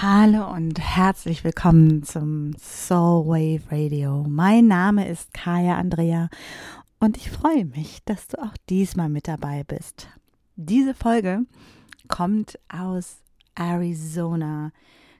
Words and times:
Hallo 0.00 0.48
und 0.54 0.78
herzlich 0.78 1.42
willkommen 1.42 2.04
zum 2.04 2.52
Soul 2.56 3.26
Wave 3.26 3.62
Radio. 3.72 4.24
Mein 4.28 4.68
Name 4.68 5.08
ist 5.08 5.34
Kaya 5.34 5.76
Andrea 5.76 6.28
und 7.00 7.16
ich 7.16 7.28
freue 7.28 7.64
mich, 7.64 7.98
dass 8.04 8.28
du 8.28 8.40
auch 8.40 8.56
diesmal 8.68 9.08
mit 9.08 9.26
dabei 9.26 9.64
bist. 9.64 10.06
Diese 10.54 10.94
Folge 10.94 11.40
kommt 12.06 12.60
aus 12.68 13.16
Arizona, 13.56 14.70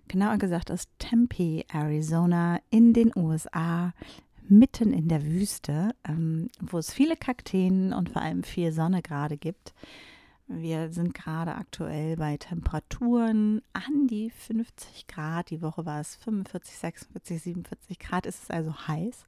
genauer 0.06 0.38
gesagt 0.38 0.70
aus 0.70 0.84
Tempe, 1.00 1.64
Arizona 1.72 2.61
in 2.70 2.92
den 2.92 3.11
USA, 3.17 3.92
mitten 4.48 4.92
in 4.92 5.08
der 5.08 5.25
Wüste, 5.25 5.90
ähm, 6.08 6.50
wo 6.61 6.79
es 6.79 6.92
viele 6.92 7.17
Kakteen 7.17 7.92
und 7.92 8.11
vor 8.11 8.22
allem 8.22 8.45
viel 8.45 8.70
Sonne 8.70 9.03
gerade 9.03 9.39
gibt. 9.39 9.75
Wir 10.50 10.90
sind 10.90 11.12
gerade 11.12 11.54
aktuell 11.57 12.16
bei 12.16 12.38
Temperaturen 12.38 13.61
an 13.75 14.06
die 14.06 14.30
50 14.30 15.06
Grad. 15.06 15.50
Die 15.50 15.61
Woche 15.61 15.84
war 15.84 16.00
es 16.00 16.16
45, 16.16 16.75
46, 16.75 17.43
47 17.43 17.98
Grad. 17.98 18.25
Es 18.25 18.43
ist 18.44 18.50
also 18.50 18.75
heiß. 18.75 19.26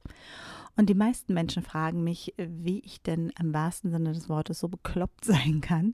Und 0.77 0.89
die 0.89 0.95
meisten 0.95 1.35
Menschen 1.35 1.61
fragen 1.61 2.03
mich, 2.03 2.33
wie 2.37 2.79
ich 2.79 3.03
denn 3.03 3.31
im 3.39 3.53
wahrsten 3.53 3.91
Sinne 3.91 4.13
des 4.13 4.29
Wortes 4.29 4.59
so 4.59 4.67
bekloppt 4.67 5.23
sein 5.25 5.61
kann, 5.61 5.93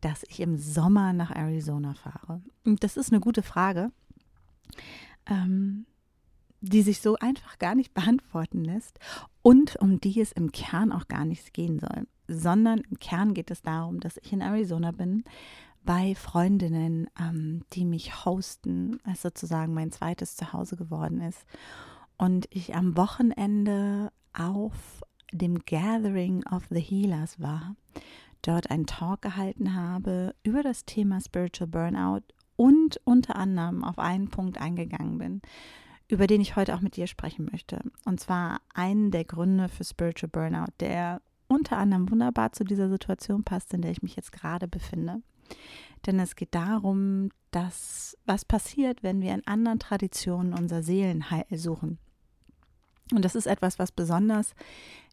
dass 0.00 0.24
ich 0.28 0.40
im 0.40 0.58
Sommer 0.58 1.12
nach 1.12 1.30
Arizona 1.30 1.94
fahre. 1.94 2.42
Und 2.64 2.82
das 2.82 2.96
ist 2.96 3.12
eine 3.12 3.20
gute 3.20 3.44
Frage, 3.44 3.92
ähm, 5.26 5.86
die 6.60 6.82
sich 6.82 7.00
so 7.00 7.14
einfach 7.14 7.60
gar 7.60 7.76
nicht 7.76 7.94
beantworten 7.94 8.64
lässt 8.64 8.98
und 9.40 9.76
um 9.76 10.00
die 10.00 10.20
es 10.20 10.32
im 10.32 10.50
Kern 10.50 10.90
auch 10.90 11.06
gar 11.06 11.24
nicht 11.24 11.54
gehen 11.54 11.78
soll 11.78 12.08
sondern 12.28 12.80
im 12.80 12.98
Kern 12.98 13.34
geht 13.34 13.50
es 13.50 13.62
darum, 13.62 14.00
dass 14.00 14.18
ich 14.18 14.32
in 14.32 14.40
Arizona 14.40 14.92
bin 14.92 15.24
bei 15.84 16.14
Freundinnen, 16.14 17.08
ähm, 17.20 17.62
die 17.72 17.84
mich 17.84 18.24
hosten, 18.24 18.98
was 19.04 19.22
sozusagen 19.22 19.74
mein 19.74 19.92
zweites 19.92 20.36
Zuhause 20.36 20.76
geworden 20.76 21.20
ist. 21.20 21.44
Und 22.16 22.46
ich 22.50 22.74
am 22.74 22.96
Wochenende 22.96 24.10
auf 24.32 25.02
dem 25.32 25.58
Gathering 25.64 26.44
of 26.46 26.64
the 26.70 26.80
Healers 26.80 27.40
war, 27.40 27.76
dort 28.42 28.70
einen 28.70 28.86
Talk 28.86 29.22
gehalten 29.22 29.74
habe 29.74 30.34
über 30.42 30.62
das 30.62 30.84
Thema 30.84 31.20
Spiritual 31.20 31.68
Burnout 31.68 32.22
und 32.56 33.00
unter 33.04 33.36
anderem 33.36 33.84
auf 33.84 33.98
einen 33.98 34.28
Punkt 34.28 34.58
eingegangen 34.58 35.18
bin, 35.18 35.42
über 36.08 36.26
den 36.26 36.40
ich 36.40 36.56
heute 36.56 36.74
auch 36.74 36.80
mit 36.80 36.96
dir 36.96 37.06
sprechen 37.06 37.48
möchte. 37.50 37.80
Und 38.04 38.20
zwar 38.20 38.60
einen 38.74 39.10
der 39.10 39.24
Gründe 39.24 39.68
für 39.68 39.84
Spiritual 39.84 40.30
Burnout, 40.30 40.72
der 40.80 41.20
unter 41.48 41.76
anderem 41.76 42.10
wunderbar 42.10 42.52
zu 42.52 42.64
dieser 42.64 42.88
Situation 42.88 43.44
passt, 43.44 43.72
in 43.74 43.82
der 43.82 43.90
ich 43.90 44.02
mich 44.02 44.16
jetzt 44.16 44.32
gerade 44.32 44.68
befinde. 44.68 45.22
Denn 46.06 46.18
es 46.18 46.36
geht 46.36 46.54
darum, 46.54 47.30
dass 47.50 48.16
was 48.26 48.44
passiert, 48.44 49.02
wenn 49.02 49.20
wir 49.20 49.34
in 49.34 49.46
anderen 49.46 49.78
Traditionen 49.78 50.54
unser 50.54 50.82
Seelenheil 50.82 51.46
suchen. 51.52 51.98
Und 53.12 53.24
das 53.24 53.34
ist 53.34 53.46
etwas, 53.46 53.78
was 53.78 53.92
besonders 53.92 54.54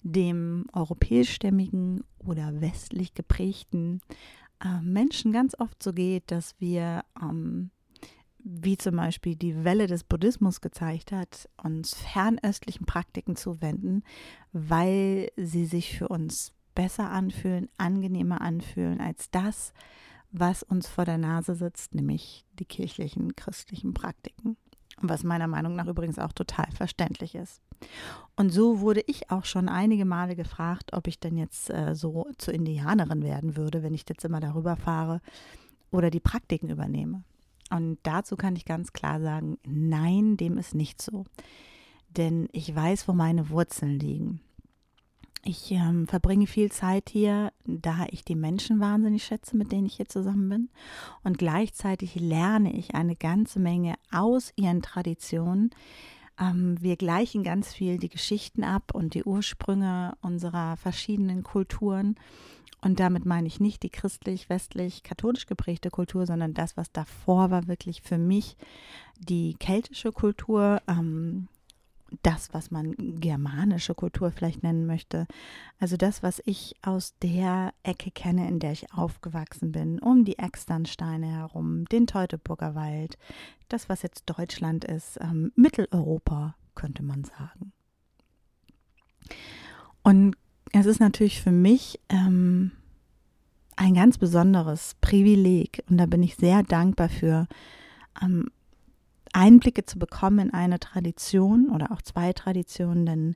dem 0.02 0.65
europäischstämmigen 0.73 2.03
oder 2.19 2.61
westlich 2.61 3.13
geprägten 3.13 4.02
äh, 4.63 4.81
Menschen 4.81 5.31
ganz 5.31 5.55
oft 5.59 5.81
so 5.83 5.91
geht, 5.91 6.31
dass 6.31 6.55
wir 6.59 7.03
ähm, 7.21 7.71
wie 8.44 8.78
zum 8.78 8.95
Beispiel 8.95 9.36
die 9.36 9.64
Welle 9.64 9.88
des 9.88 10.03
Buddhismus 10.03 10.61
gezeigt 10.61 11.11
hat, 11.11 11.50
uns 11.61 11.95
fernöstlichen 11.95 12.86
Praktiken 12.86 13.36
zuwenden, 13.36 14.03
weil 14.52 15.31
sie 15.38 15.66
sich 15.66 15.98
für 15.98 16.08
uns 16.08 16.53
besser 16.75 17.09
anfühlen, 17.09 17.70
angenehmer 17.77 18.42
anfühlen 18.42 19.02
als 19.02 19.30
das, 19.32 19.73
was 20.32 20.64
uns 20.64 20.88
vor 20.88 21.05
der 21.05 21.17
Nase 21.17 21.55
sitzt, 21.55 21.93
nämlich 21.93 22.45
die 22.60 22.65
kirchlichen, 22.65 23.36
christlichen 23.36 23.93
Praktiken. 23.93 24.58
Was 25.04 25.23
meiner 25.23 25.48
Meinung 25.48 25.76
nach 25.76 25.88
übrigens 25.88 26.20
auch 26.20 26.32
total 26.32 26.70
verständlich 26.71 27.33
ist. 27.33 27.61
Und 28.36 28.52
so 28.52 28.82
wurde 28.82 29.02
ich 29.08 29.32
auch 29.32 29.45
schon 29.45 29.67
einige 29.67 30.05
Male 30.05 30.36
gefragt, 30.36 30.94
ob 30.94 31.08
ich 31.08 31.20
denn 31.20 31.38
jetzt 31.38 31.71
äh, 31.71 31.95
so 31.95 32.27
zur 32.38 32.54
Indianerin 32.54 33.23
werden 33.23 33.55
würde, 33.58 33.82
wenn 33.82 33.95
ich 33.95 34.05
jetzt 34.08 34.26
immer 34.26 34.39
darüber 34.39 34.76
fahre 34.76 35.21
oder 35.89 36.11
die 36.11 36.20
Praktiken 36.20 36.70
übernehme. 36.70 37.23
Und 37.71 37.98
dazu 38.04 38.36
kann 38.36 38.55
ich 38.55 38.65
ganz 38.65 38.93
klar 38.93 39.21
sagen, 39.21 39.58
nein, 39.65 40.37
dem 40.37 40.58
ist 40.58 40.76
nicht 40.76 41.02
so. 41.02 41.26
Denn 42.09 42.49
ich 42.52 42.76
weiß, 42.76 43.08
wo 43.08 43.14
meine 43.14 43.49
Wurzeln 43.49 43.98
liegen. 43.98 44.42
Ich 45.43 45.71
ähm, 45.71 46.05
verbringe 46.08 46.45
viel 46.45 46.71
Zeit 46.71 47.09
hier, 47.09 47.52
da 47.65 48.05
ich 48.11 48.23
die 48.23 48.36
Menschen 48.36 48.80
wahnsinnig 48.80 49.23
schätze, 49.23 49.58
mit 49.58 49.71
denen 49.71 49.87
ich 49.87 49.95
hier 49.95 50.08
zusammen 50.08 50.49
bin. 50.49 50.70
Und 51.23 51.39
gleichzeitig 51.39 52.15
lerne 52.15 52.73
ich 52.73 52.93
eine 52.93 53.15
ganze 53.15 53.59
Menge 53.59 53.95
aus 54.11 54.53
ihren 54.55 54.83
Traditionen. 54.83 55.71
Ähm, 56.39 56.80
wir 56.80 56.95
gleichen 56.95 57.43
ganz 57.43 57.73
viel 57.73 57.98
die 57.98 58.09
Geschichten 58.09 58.64
ab 58.64 58.92
und 58.93 59.15
die 59.15 59.23
Ursprünge 59.23 60.15
unserer 60.21 60.77
verschiedenen 60.77 61.42
Kulturen. 61.42 62.15
Und 62.81 62.99
damit 62.99 63.25
meine 63.25 63.47
ich 63.47 63.59
nicht 63.59 63.83
die 63.83 63.89
christlich, 63.89 64.49
westlich, 64.49 65.03
katholisch 65.03 65.45
geprägte 65.45 65.92
Kultur, 65.92 66.25
sondern 66.25 66.53
das, 66.53 66.77
was 66.77 66.92
davor 66.92 67.52
war, 67.52 67.67
wirklich 67.67 68.02
für 68.02 68.17
mich 68.17 68.58
die 69.19 69.53
keltische 69.53 70.11
Kultur, 70.11 70.81
ähm, 70.87 71.47
das, 72.23 72.53
was 72.53 72.71
man 72.71 72.93
germanische 73.20 73.95
Kultur 73.95 74.31
vielleicht 74.31 74.64
nennen 74.64 74.86
möchte. 74.86 75.27
Also 75.80 75.95
das, 75.95 76.23
was 76.23 76.41
ich 76.45 76.75
aus 76.81 77.15
der 77.21 77.73
Ecke 77.83 78.11
kenne, 78.11 78.47
in 78.47 78.59
der 78.59 78.73
ich 78.73 78.91
aufgewachsen 78.93 79.71
bin, 79.71 79.99
um 79.99 80.25
die 80.25 80.37
Externsteine 80.37 81.27
herum, 81.27 81.86
den 81.86 82.08
Teutoburger 82.08 82.75
Wald, 82.75 83.17
das, 83.70 83.87
was 83.87 84.02
jetzt 84.02 84.23
Deutschland 84.25 84.86
ist, 84.86 85.20
ähm, 85.21 85.52
Mitteleuropa, 85.55 86.55
könnte 86.75 87.03
man 87.03 87.23
sagen. 87.23 87.71
Und 90.03 90.36
es 90.71 90.86
ist 90.86 90.99
natürlich 90.99 91.42
für 91.42 91.52
mich 91.52 91.99
ähm, 92.09 92.71
ein 93.76 93.93
ganz 93.93 94.17
besonderes 94.17 94.95
Privileg 95.02 95.83
und 95.89 95.98
da 95.98 96.05
bin 96.05 96.23
ich 96.23 96.36
sehr 96.36 96.64
dankbar 96.64 97.09
für, 97.09 97.48
ähm, 98.21 98.49
Einblicke 99.33 99.86
zu 99.86 99.98
bekommen 99.98 100.39
in 100.39 100.54
eine 100.54 100.80
Tradition 100.80 101.70
oder 101.70 101.92
auch 101.92 102.02
zwei 102.02 102.33
Traditionen, 102.33 103.05
denn 103.05 103.36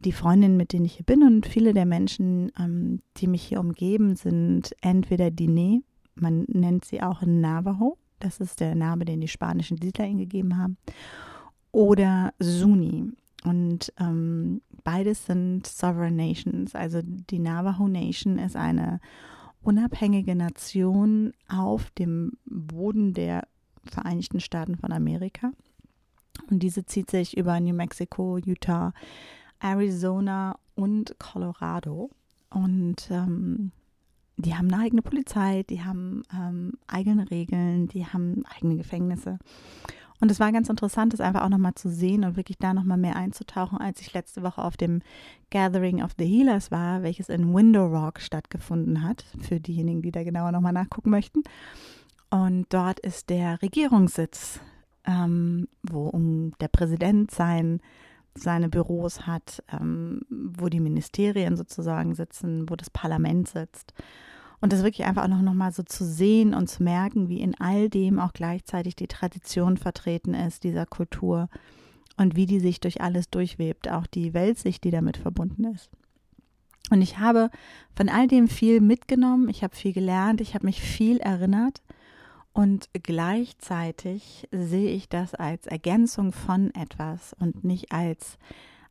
die 0.00 0.12
Freundinnen, 0.12 0.56
mit 0.56 0.72
denen 0.72 0.84
ich 0.84 0.96
hier 0.96 1.06
bin 1.06 1.22
und 1.22 1.46
viele 1.46 1.72
der 1.72 1.86
Menschen, 1.86 2.52
ähm, 2.58 3.00
die 3.16 3.26
mich 3.26 3.42
hier 3.42 3.60
umgeben, 3.60 4.16
sind 4.16 4.74
entweder 4.80 5.26
Diné, 5.26 5.82
man 6.14 6.44
nennt 6.48 6.84
sie 6.84 7.02
auch 7.02 7.22
Navajo, 7.22 7.98
das 8.20 8.40
ist 8.40 8.60
der 8.60 8.74
Name, 8.74 9.04
den 9.04 9.20
die 9.20 9.28
spanischen 9.28 9.78
Siedler 9.80 10.06
ihnen 10.06 10.18
gegeben 10.18 10.56
haben, 10.56 10.76
oder 11.72 12.32
Suni. 12.38 13.10
Und 13.44 13.92
ähm, 13.98 14.62
beides 14.84 15.26
sind 15.26 15.66
Sovereign 15.66 16.16
Nations. 16.16 16.74
Also 16.74 17.00
die 17.02 17.38
Navajo 17.38 17.88
Nation 17.88 18.38
ist 18.38 18.56
eine 18.56 19.00
unabhängige 19.62 20.34
Nation 20.34 21.32
auf 21.48 21.90
dem 21.92 22.32
Boden 22.44 23.14
der 23.14 23.48
Vereinigten 23.84 24.40
Staaten 24.40 24.76
von 24.76 24.92
Amerika. 24.92 25.50
Und 26.50 26.62
diese 26.62 26.84
zieht 26.84 27.10
sich 27.10 27.36
über 27.36 27.58
New 27.60 27.74
Mexico, 27.74 28.38
Utah, 28.38 28.92
Arizona 29.60 30.58
und 30.74 31.16
Colorado. 31.18 32.10
Und 32.50 33.08
ähm, 33.10 33.72
die 34.36 34.54
haben 34.54 34.72
eine 34.72 34.82
eigene 34.82 35.02
Polizei, 35.02 35.62
die 35.68 35.82
haben 35.82 36.22
ähm, 36.32 36.72
eigene 36.86 37.30
Regeln, 37.30 37.88
die 37.88 38.06
haben 38.06 38.44
eigene 38.46 38.76
Gefängnisse. 38.76 39.38
Und 40.20 40.30
es 40.30 40.40
war 40.40 40.52
ganz 40.52 40.68
interessant, 40.68 41.12
das 41.12 41.20
einfach 41.20 41.42
auch 41.42 41.48
nochmal 41.48 41.74
zu 41.74 41.90
sehen 41.90 42.24
und 42.24 42.36
wirklich 42.36 42.58
da 42.58 42.72
nochmal 42.72 42.98
mehr 42.98 43.16
einzutauchen, 43.16 43.78
als 43.78 44.00
ich 44.00 44.12
letzte 44.14 44.42
Woche 44.42 44.62
auf 44.62 44.76
dem 44.76 45.02
Gathering 45.50 46.02
of 46.02 46.12
the 46.16 46.24
Healers 46.24 46.70
war, 46.70 47.02
welches 47.02 47.28
in 47.28 47.52
Window 47.52 47.86
Rock 47.86 48.20
stattgefunden 48.20 49.02
hat, 49.02 49.24
für 49.40 49.60
diejenigen, 49.60 50.02
die 50.02 50.12
da 50.12 50.22
genauer 50.22 50.52
nochmal 50.52 50.72
nachgucken 50.72 51.10
möchten. 51.10 51.42
Und 52.30 52.66
dort 52.72 53.00
ist 53.00 53.28
der 53.28 53.60
Regierungssitz, 53.60 54.60
ähm, 55.04 55.68
wo 55.82 56.08
um 56.08 56.52
der 56.60 56.68
Präsident 56.68 57.30
sein, 57.30 57.80
seine 58.34 58.68
Büros 58.68 59.26
hat, 59.26 59.62
ähm, 59.72 60.22
wo 60.30 60.68
die 60.68 60.80
Ministerien 60.80 61.56
sozusagen 61.56 62.14
sitzen, 62.14 62.68
wo 62.68 62.76
das 62.76 62.90
Parlament 62.90 63.48
sitzt. 63.48 63.94
Und 64.64 64.72
das 64.72 64.82
wirklich 64.82 65.06
einfach 65.06 65.24
auch 65.24 65.28
noch, 65.28 65.52
mal 65.52 65.72
so 65.72 65.82
zu 65.82 66.06
sehen 66.06 66.54
und 66.54 66.68
zu 66.70 66.82
merken, 66.82 67.28
wie 67.28 67.42
in 67.42 67.54
all 67.60 67.90
dem 67.90 68.18
auch 68.18 68.32
gleichzeitig 68.32 68.96
die 68.96 69.08
Tradition 69.08 69.76
vertreten 69.76 70.32
ist, 70.32 70.64
dieser 70.64 70.86
Kultur 70.86 71.50
und 72.16 72.34
wie 72.34 72.46
die 72.46 72.60
sich 72.60 72.80
durch 72.80 73.02
alles 73.02 73.28
durchwebt, 73.28 73.90
auch 73.90 74.06
die 74.06 74.32
Weltsicht, 74.32 74.82
die 74.82 74.90
damit 74.90 75.18
verbunden 75.18 75.64
ist. 75.64 75.90
Und 76.90 77.02
ich 77.02 77.18
habe 77.18 77.50
von 77.94 78.08
all 78.08 78.26
dem 78.26 78.48
viel 78.48 78.80
mitgenommen, 78.80 79.50
ich 79.50 79.62
habe 79.62 79.76
viel 79.76 79.92
gelernt, 79.92 80.40
ich 80.40 80.54
habe 80.54 80.64
mich 80.64 80.80
viel 80.80 81.18
erinnert 81.18 81.82
und 82.54 82.88
gleichzeitig 82.94 84.48
sehe 84.50 84.92
ich 84.92 85.10
das 85.10 85.34
als 85.34 85.66
Ergänzung 85.66 86.32
von 86.32 86.74
etwas 86.74 87.34
und 87.38 87.64
nicht 87.64 87.92
als 87.92 88.38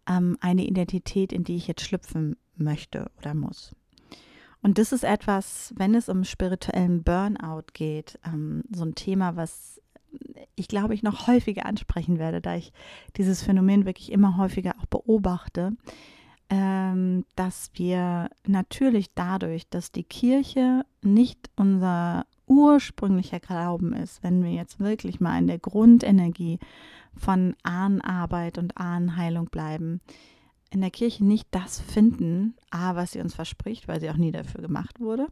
ähm, 0.08 0.38
eine 0.40 0.68
Identität, 0.68 1.34
in 1.34 1.44
die 1.44 1.56
ich 1.56 1.66
jetzt 1.66 1.82
schlüpfen 1.82 2.36
möchte 2.58 3.10
oder 3.18 3.34
muss. 3.34 3.72
Und 4.64 4.78
das 4.78 4.94
ist 4.94 5.04
etwas, 5.04 5.74
wenn 5.78 5.94
es 5.94 6.10
um 6.10 6.24
spirituellen 6.24 7.04
Burnout 7.04 7.66
geht, 7.74 8.18
ähm, 8.26 8.64
so 8.74 8.86
ein 8.86 8.96
Thema, 8.96 9.36
was 9.36 9.82
ich 10.56 10.68
glaube, 10.68 10.94
ich 10.94 11.04
noch 11.04 11.28
häufiger 11.28 11.66
ansprechen 11.66 12.20
werde, 12.20 12.40
da 12.40 12.56
ich 12.56 12.72
dieses 13.18 13.44
Phänomen 13.44 13.86
wirklich 13.86 14.12
immer 14.12 14.38
häufiger 14.38 14.76
auch 14.80 14.86
beobachte, 14.86 15.74
ähm, 16.50 17.26
dass 17.36 17.72
wir 17.74 18.30
natürlich 18.46 19.14
dadurch, 19.16 19.68
dass 19.70 19.92
die 19.92 20.04
Kirche 20.04 20.86
nicht 21.02 21.50
unser 21.56 22.26
ursprünglicher 22.48 23.40
Glauben 23.40 23.94
ist, 23.94 24.24
wenn 24.24 24.44
wir 24.44 24.52
jetzt 24.52 24.80
wirklich 24.80 25.20
mal 25.20 25.40
in 25.40 25.48
der 25.48 25.60
Grundenergie 25.60 26.60
von 27.16 27.56
Ahnenarbeit 27.64 28.58
und 28.58 28.78
Ahnenheilung 28.78 29.46
bleiben, 29.46 30.02
in 30.74 30.82
der 30.82 30.92
Kirche 30.92 31.24
nicht 31.24 31.48
das 31.52 31.80
finden, 31.80 32.56
A, 32.72 32.96
was 32.96 33.12
sie 33.12 33.20
uns 33.20 33.36
verspricht, 33.36 33.88
weil 33.88 34.00
sie 34.00 34.10
auch 34.10 34.18
nie 34.18 34.32
dafür 34.32 34.62
gemacht 34.62 35.00
wurde. 35.00 35.28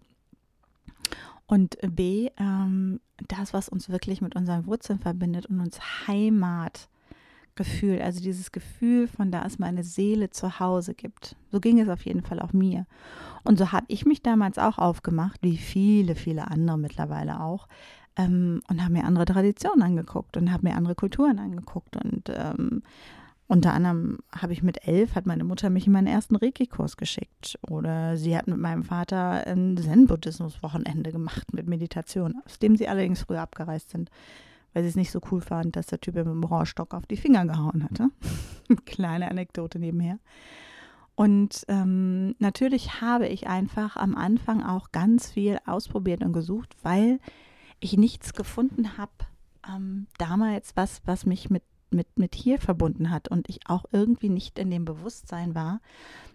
Und 1.47 1.77
B, 1.81 2.29
ähm, 2.37 2.99
das, 3.27 3.51
was 3.51 3.67
uns 3.67 3.89
wirklich 3.89 4.21
mit 4.21 4.35
unseren 4.35 4.67
Wurzeln 4.67 4.99
verbindet 4.99 5.47
und 5.47 5.59
uns 5.59 5.79
Heimatgefühl, 6.07 8.01
also 8.01 8.21
dieses 8.21 8.51
Gefühl 8.51 9.07
von 9.07 9.31
da 9.31 9.41
ist 9.41 9.59
meine 9.59 9.83
Seele 9.83 10.29
zu 10.29 10.59
Hause 10.59 10.93
gibt. 10.93 11.35
So 11.51 11.59
ging 11.59 11.79
es 11.79 11.89
auf 11.89 12.05
jeden 12.05 12.21
Fall 12.21 12.39
auch 12.39 12.53
mir. 12.53 12.85
Und 13.43 13.57
so 13.57 13.71
habe 13.71 13.87
ich 13.89 14.05
mich 14.05 14.21
damals 14.21 14.59
auch 14.59 14.77
aufgemacht, 14.77 15.39
wie 15.41 15.57
viele, 15.57 16.13
viele 16.15 16.51
andere 16.51 16.77
mittlerweile 16.77 17.41
auch, 17.41 17.67
ähm, 18.15 18.61
und 18.69 18.81
habe 18.83 18.93
mir 18.93 19.05
andere 19.05 19.25
Traditionen 19.25 19.81
angeguckt 19.81 20.37
und 20.37 20.51
habe 20.51 20.67
mir 20.67 20.75
andere 20.75 20.95
Kulturen 20.95 21.39
angeguckt 21.39 21.97
und 21.97 22.29
ähm, 22.29 22.83
unter 23.51 23.73
anderem 23.73 24.19
habe 24.33 24.53
ich 24.53 24.63
mit 24.63 24.87
elf, 24.87 25.13
hat 25.13 25.25
meine 25.25 25.43
Mutter 25.43 25.69
mich 25.69 25.85
in 25.85 25.91
meinen 25.91 26.07
ersten 26.07 26.37
Reiki-Kurs 26.37 26.95
geschickt. 26.95 27.59
Oder 27.69 28.15
sie 28.15 28.37
hat 28.37 28.47
mit 28.47 28.57
meinem 28.57 28.85
Vater 28.85 29.45
ein 29.45 29.75
Zen-Buddhismus-Wochenende 29.75 31.11
gemacht 31.11 31.53
mit 31.53 31.67
Meditation, 31.67 32.41
aus 32.45 32.59
dem 32.59 32.77
sie 32.77 32.87
allerdings 32.87 33.23
früher 33.23 33.41
abgereist 33.41 33.89
sind, 33.89 34.09
weil 34.71 34.83
sie 34.83 34.89
es 34.89 34.95
nicht 34.95 35.11
so 35.11 35.19
cool 35.29 35.41
fand, 35.41 35.75
dass 35.75 35.87
der 35.87 35.99
Typ 35.99 36.15
mit 36.15 36.27
dem 36.27 36.45
Rohrstock 36.45 36.93
auf 36.93 37.05
die 37.05 37.17
Finger 37.17 37.45
gehauen 37.45 37.83
hatte. 37.83 38.07
Kleine 38.85 39.29
Anekdote 39.29 39.79
nebenher. 39.79 40.17
Und 41.15 41.65
ähm, 41.67 42.35
natürlich 42.39 43.01
habe 43.01 43.27
ich 43.27 43.47
einfach 43.47 43.97
am 43.97 44.15
Anfang 44.15 44.63
auch 44.63 44.93
ganz 44.93 45.29
viel 45.29 45.57
ausprobiert 45.65 46.23
und 46.23 46.31
gesucht, 46.31 46.73
weil 46.83 47.19
ich 47.81 47.97
nichts 47.97 48.33
gefunden 48.33 48.97
habe 48.97 49.11
ähm, 49.67 50.07
damals, 50.17 50.71
was, 50.77 51.01
was 51.05 51.25
mich 51.25 51.49
mit 51.49 51.63
mit, 51.93 52.07
mit 52.17 52.35
hier 52.35 52.59
verbunden 52.59 53.09
hat 53.09 53.27
und 53.27 53.49
ich 53.49 53.59
auch 53.67 53.85
irgendwie 53.91 54.29
nicht 54.29 54.59
in 54.59 54.69
dem 54.69 54.85
Bewusstsein 54.85 55.55
war 55.55 55.81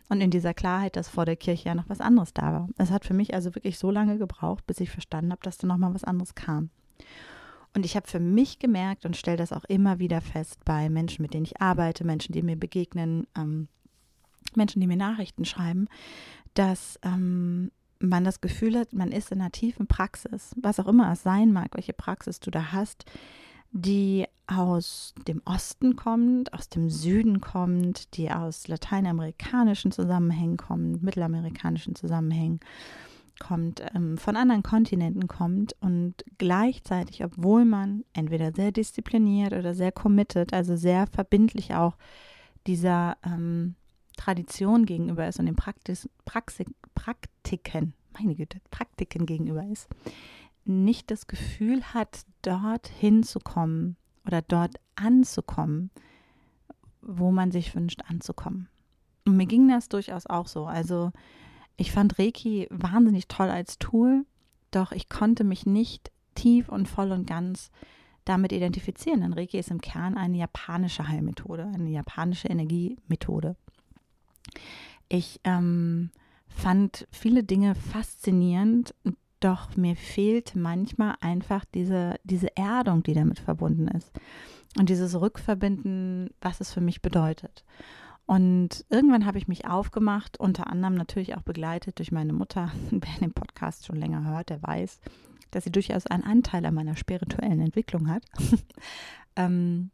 und 0.09 0.21
in 0.21 0.31
dieser 0.31 0.55
Klarheit, 0.55 0.97
dass 0.97 1.09
vor 1.09 1.25
der 1.25 1.37
Kirche 1.37 1.69
ja 1.69 1.75
noch 1.75 1.89
was 1.89 2.01
anderes 2.01 2.33
da 2.33 2.53
war. 2.53 2.69
Es 2.79 2.91
hat 2.91 3.05
für 3.05 3.15
mich 3.15 3.35
also 3.35 3.55
wirklich 3.55 3.79
so 3.79 3.91
lange 3.91 4.19
gebraucht, 4.19 4.67
bis 4.67 4.81
ich 4.81 4.91
verstanden 4.91 5.33
habe, 5.33 5.43
dass 5.43 5.59
da 5.59 5.67
nochmal 5.67 5.95
was 5.95 6.05
anderes 6.05 6.35
kam. 6.35 6.71
Und 7.75 7.85
ich 7.85 7.95
habe 7.97 8.09
für 8.09 8.21
mich 8.21 8.59
gemerkt 8.59 9.05
und 9.05 9.17
stelle 9.17 9.37
das 9.37 9.53
auch 9.53 9.65
immer 9.65 9.99
wieder 9.99 10.23
fest 10.23 10.65
bei 10.65 10.89
Menschen, 10.89 11.23
mit 11.23 11.35
denen 11.35 11.45
ich 11.45 11.61
arbeite, 11.61 12.05
Menschen, 12.05 12.33
die 12.33 12.43
mir 12.43 12.57
begegnen, 12.57 13.27
ähm, 13.37 13.69
Menschen, 14.55 14.81
die 14.81 14.87
mir 14.87 14.97
Nachrichten 14.97 15.45
schreiben, 15.45 15.89
dass 16.55 16.99
ähm, 17.03 17.71
man 17.99 18.25
das 18.25 18.41
Gefühl 18.41 18.79
hat, 18.79 18.93
man 18.93 19.13
ist 19.13 19.33
in 19.33 19.41
einer 19.41 19.53
tiefen 19.53 19.87
Praxis, 19.87 20.55
was 20.61 20.81
auch 20.81 20.87
immer 20.87 21.13
es 21.13 21.23
sein 21.23 21.53
mag, 21.53 21.75
welche 21.75 21.93
Praxis 21.93 22.41
du 22.41 22.51
da 22.51 22.73
hast, 22.73 23.05
die 23.77 24.27
aus 24.47 25.15
dem 25.27 25.43
Osten 25.45 25.97
kommt, 25.97 26.53
aus 26.55 26.69
dem 26.69 26.89
Süden 26.89 27.41
kommt, 27.41 28.17
die 28.17 28.31
aus 28.31 28.69
lateinamerikanischen 28.69 29.91
Zusammenhängen 29.93 30.57
kommt, 30.57 31.03
mittelamerikanischen 31.03 31.95
Zusammenhängen 31.95 32.61
kommt, 33.39 33.83
ähm, 33.95 34.17
von 34.17 34.37
anderen 34.37 34.63
Kontinenten 34.63 35.29
kommt 35.29 35.75
und 35.81 36.25
gleichzeitig, 36.39 37.23
obwohl 37.25 37.65
man 37.65 38.05
entweder 38.15 38.53
sehr 38.53 38.73
diszipliniert 38.73 39.53
oder 39.53 39.75
sehr 39.75 39.93
committed, 39.93 40.55
also 40.55 40.77
sehr 40.77 41.07
verbindlich 41.07 41.75
auch 41.75 41.97
dieser 42.67 43.17
ähm, 43.25 43.75
Tradition 44.17 44.87
gegenüber 44.87 45.29
ist 45.29 45.39
und 45.39 45.47
den 45.47 45.57
Praktis, 45.57 46.09
Praxi, 46.25 46.65
Praktiken, 46.95 47.93
meine 48.19 48.35
Güte, 48.35 48.59
Praktiken 48.71 49.27
gegenüber 49.27 49.67
ist, 49.67 49.89
nicht 50.69 51.11
das 51.11 51.27
Gefühl 51.27 51.83
hat, 51.95 52.25
dort 52.43 52.89
hinzukommen 52.89 53.97
oder 54.27 54.43
dort 54.43 54.77
anzukommen, 54.95 55.91
wo 57.01 57.31
man 57.31 57.51
sich 57.53 57.75
wünscht 57.75 58.03
anzukommen. 58.09 58.69
Und 59.25 59.37
mir 59.37 59.47
ging 59.47 59.69
das 59.69 59.89
durchaus 59.89 60.27
auch 60.27 60.47
so. 60.47 60.67
Also 60.67 61.13
ich 61.77 61.93
fand 61.93 62.19
Reiki 62.19 62.67
wahnsinnig 62.71 63.29
toll 63.29 63.51
als 63.51 63.79
Tool, 63.79 64.25
doch 64.71 64.93
ich 64.93 65.09
konnte 65.09 65.45
mich 65.45 65.67
nicht 65.67 66.11
tief 66.35 66.69
und 66.69 66.89
voll 66.89 67.13
und 67.13 67.27
ganz 67.27 67.71
damit 68.25 68.53
identifizieren. 68.53 69.21
Denn 69.21 69.33
Reiki 69.33 69.59
ist 69.59 69.71
im 69.71 69.81
Kern 69.81 70.17
eine 70.17 70.39
japanische 70.39 71.09
Heilmethode, 71.09 71.71
eine 71.75 71.91
japanische 71.91 72.49
Energiemethode. 72.49 73.57
Ich 75.09 75.41
ähm, 75.45 76.11
fand 76.49 77.07
viele 77.11 77.45
Dinge 77.45 77.75
faszinierend, 77.75 78.95
doch 79.41 79.77
mir 79.77 79.97
fehlt 79.97 80.57
manchmal 80.57 81.17
einfach 81.21 81.65
diese, 81.75 82.17
diese 82.25 82.57
Erdung, 82.57 83.03
die 83.03 83.15
damit 83.15 83.39
verbunden 83.39 83.89
ist. 83.89 84.13
Und 84.79 84.89
dieses 84.89 85.19
Rückverbinden, 85.19 86.31
was 86.41 86.61
es 86.61 86.73
für 86.73 86.81
mich 86.81 87.03
bedeutet. 87.03 87.65
Und 88.27 88.85
irgendwann 88.91 89.25
habe 89.25 89.39
ich 89.39 89.47
mich 89.47 89.67
aufgemacht, 89.67 90.39
unter 90.39 90.67
anderem 90.67 90.95
natürlich 90.95 91.37
auch 91.37 91.43
begleitet 91.43 91.99
durch 91.99 92.11
meine 92.11 92.33
Mutter. 92.33 92.73
Wer 92.91 93.21
den 93.21 93.33
Podcast 93.33 93.87
schon 93.87 93.97
länger 93.97 94.25
hört, 94.25 94.51
der 94.51 94.63
weiß, 94.63 95.01
dass 95.53 95.65
sie 95.65 95.73
durchaus 95.73 96.07
einen 96.07 96.25
Anteil 96.25 96.67
an 96.67 96.75
meiner 96.75 96.97
spirituellen 96.97 97.61
Entwicklung 97.61 98.09
hat. 98.11 98.25
ähm, 99.37 99.91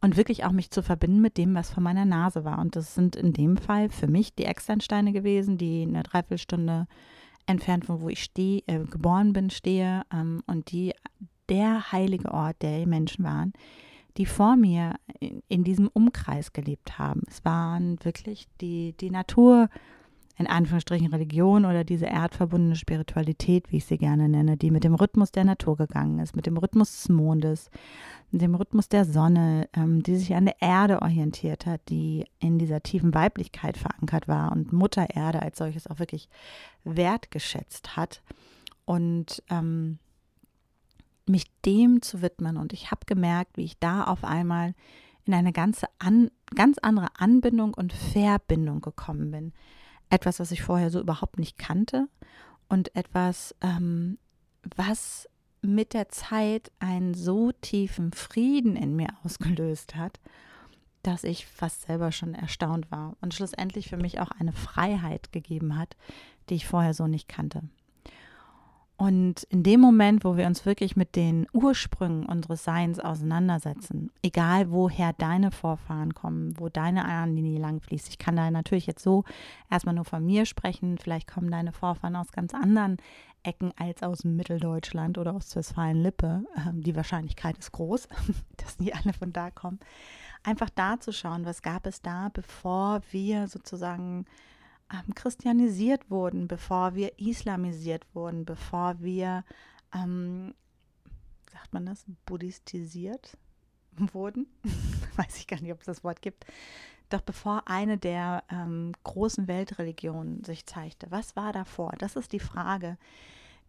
und 0.00 0.16
wirklich 0.16 0.44
auch 0.44 0.52
mich 0.52 0.70
zu 0.70 0.82
verbinden 0.82 1.20
mit 1.20 1.36
dem, 1.36 1.54
was 1.54 1.70
vor 1.70 1.82
meiner 1.82 2.06
Nase 2.06 2.44
war. 2.44 2.58
Und 2.58 2.76
das 2.76 2.94
sind 2.94 3.16
in 3.16 3.32
dem 3.32 3.56
Fall 3.58 3.90
für 3.90 4.06
mich 4.06 4.34
die 4.34 4.44
Externsteine 4.44 5.12
gewesen, 5.12 5.58
die 5.58 5.82
eine 5.82 6.02
Dreiviertelstunde 6.02 6.86
entfernt 7.46 7.86
von 7.86 8.00
wo 8.00 8.08
ich 8.08 8.22
stehe, 8.22 8.62
äh, 8.66 8.84
geboren 8.84 9.32
bin, 9.32 9.50
stehe 9.50 10.02
ähm, 10.12 10.42
und 10.46 10.72
die 10.72 10.92
der 11.48 11.92
heilige 11.92 12.32
Ort 12.32 12.62
der 12.62 12.86
Menschen 12.86 13.24
waren, 13.24 13.52
die 14.16 14.26
vor 14.26 14.56
mir 14.56 14.94
in, 15.18 15.42
in, 15.48 15.64
diesem 15.64 15.88
Umkreis 15.88 16.52
gelebt 16.52 16.98
haben. 16.98 17.22
Es 17.28 17.44
waren 17.44 17.98
wirklich 18.04 18.46
die, 18.60 18.94
die 19.00 19.10
Natur, 19.10 19.68
in 20.40 20.46
Anführungsstrichen 20.46 21.08
Religion 21.08 21.66
oder 21.66 21.84
diese 21.84 22.06
erdverbundene 22.06 22.74
Spiritualität, 22.74 23.70
wie 23.70 23.76
ich 23.76 23.84
sie 23.84 23.98
gerne 23.98 24.26
nenne, 24.26 24.56
die 24.56 24.70
mit 24.70 24.84
dem 24.84 24.94
Rhythmus 24.94 25.32
der 25.32 25.44
Natur 25.44 25.76
gegangen 25.76 26.18
ist, 26.18 26.34
mit 26.34 26.46
dem 26.46 26.56
Rhythmus 26.56 26.92
des 26.92 27.08
Mondes, 27.10 27.70
mit 28.30 28.40
dem 28.40 28.54
Rhythmus 28.54 28.88
der 28.88 29.04
Sonne, 29.04 29.68
ähm, 29.74 30.02
die 30.02 30.16
sich 30.16 30.34
an 30.34 30.46
der 30.46 30.56
Erde 30.62 31.02
orientiert 31.02 31.66
hat, 31.66 31.82
die 31.90 32.24
in 32.38 32.58
dieser 32.58 32.82
tiefen 32.82 33.12
Weiblichkeit 33.12 33.76
verankert 33.76 34.28
war 34.28 34.50
und 34.52 34.72
Mutter 34.72 35.10
Erde 35.14 35.42
als 35.42 35.58
solches 35.58 35.86
auch 35.86 35.98
wirklich 35.98 36.26
wertgeschätzt 36.84 37.98
hat 37.98 38.22
und 38.86 39.42
ähm, 39.50 39.98
mich 41.26 41.44
dem 41.66 42.00
zu 42.00 42.22
widmen. 42.22 42.56
Und 42.56 42.72
ich 42.72 42.90
habe 42.90 43.04
gemerkt, 43.04 43.58
wie 43.58 43.64
ich 43.64 43.78
da 43.78 44.04
auf 44.04 44.24
einmal 44.24 44.72
in 45.26 45.34
eine 45.34 45.52
ganze 45.52 45.86
an, 45.98 46.30
ganz 46.54 46.78
andere 46.78 47.08
Anbindung 47.18 47.74
und 47.74 47.92
Verbindung 47.92 48.80
gekommen 48.80 49.30
bin 49.32 49.52
etwas, 50.10 50.40
was 50.40 50.50
ich 50.50 50.62
vorher 50.62 50.90
so 50.90 51.00
überhaupt 51.00 51.38
nicht 51.38 51.56
kannte 51.56 52.08
und 52.68 52.94
etwas, 52.94 53.54
ähm, 53.62 54.18
was 54.76 55.28
mit 55.62 55.94
der 55.94 56.08
Zeit 56.08 56.70
einen 56.78 57.14
so 57.14 57.52
tiefen 57.52 58.12
Frieden 58.12 58.76
in 58.76 58.96
mir 58.96 59.08
ausgelöst 59.24 59.96
hat, 59.96 60.20
dass 61.02 61.24
ich 61.24 61.46
fast 61.46 61.82
selber 61.82 62.12
schon 62.12 62.34
erstaunt 62.34 62.90
war 62.90 63.16
und 63.20 63.34
schlussendlich 63.34 63.88
für 63.88 63.96
mich 63.96 64.20
auch 64.20 64.30
eine 64.30 64.52
Freiheit 64.52 65.32
gegeben 65.32 65.78
hat, 65.78 65.96
die 66.48 66.54
ich 66.54 66.66
vorher 66.66 66.94
so 66.94 67.06
nicht 67.06 67.28
kannte. 67.28 67.62
Und 69.00 69.44
in 69.44 69.62
dem 69.62 69.80
Moment, 69.80 70.24
wo 70.24 70.36
wir 70.36 70.46
uns 70.46 70.66
wirklich 70.66 70.94
mit 70.94 71.16
den 71.16 71.46
Ursprüngen 71.54 72.26
unseres 72.26 72.64
Seins 72.64 73.00
auseinandersetzen, 73.00 74.10
egal 74.22 74.70
woher 74.70 75.14
deine 75.14 75.52
Vorfahren 75.52 76.12
kommen, 76.12 76.52
wo 76.60 76.68
deine 76.68 77.06
Ahnenlinie 77.06 77.60
langfließt, 77.60 78.10
ich 78.10 78.18
kann 78.18 78.36
da 78.36 78.50
natürlich 78.50 78.86
jetzt 78.86 79.02
so 79.02 79.24
erstmal 79.70 79.94
nur 79.94 80.04
von 80.04 80.26
mir 80.26 80.44
sprechen, 80.44 80.98
vielleicht 80.98 81.32
kommen 81.32 81.50
deine 81.50 81.72
Vorfahren 81.72 82.14
aus 82.14 82.30
ganz 82.30 82.52
anderen 82.52 82.98
Ecken 83.42 83.72
als 83.78 84.02
aus 84.02 84.22
Mitteldeutschland 84.24 85.16
oder 85.16 85.34
aus 85.34 85.56
Westfalen-Lippe. 85.56 86.44
Ähm, 86.58 86.82
die 86.82 86.94
Wahrscheinlichkeit 86.94 87.56
ist 87.56 87.72
groß, 87.72 88.06
dass 88.58 88.76
die 88.76 88.92
alle 88.92 89.14
von 89.14 89.32
da 89.32 89.50
kommen. 89.50 89.80
Einfach 90.44 90.68
da 90.68 91.00
zu 91.00 91.14
schauen, 91.14 91.46
was 91.46 91.62
gab 91.62 91.86
es 91.86 92.02
da, 92.02 92.28
bevor 92.34 93.00
wir 93.12 93.48
sozusagen 93.48 94.26
ähm, 94.92 95.14
christianisiert 95.14 96.10
wurden, 96.10 96.48
bevor 96.48 96.94
wir 96.94 97.18
islamisiert 97.18 98.06
wurden, 98.14 98.44
bevor 98.44 99.00
wir, 99.00 99.44
ähm, 99.94 100.54
sagt 101.52 101.72
man 101.72 101.86
das, 101.86 102.04
buddhistisiert 102.26 103.36
wurden. 104.12 104.46
Weiß 105.16 105.36
ich 105.36 105.46
gar 105.46 105.60
nicht, 105.60 105.72
ob 105.72 105.80
es 105.80 105.86
das 105.86 106.04
Wort 106.04 106.22
gibt. 106.22 106.46
Doch 107.08 107.22
bevor 107.22 107.62
eine 107.66 107.98
der 107.98 108.44
ähm, 108.50 108.92
großen 109.02 109.48
Weltreligionen 109.48 110.44
sich 110.44 110.64
zeigte, 110.66 111.10
was 111.10 111.34
war 111.34 111.52
davor? 111.52 111.92
Das 111.98 112.14
ist 112.14 112.32
die 112.32 112.38
Frage, 112.38 112.98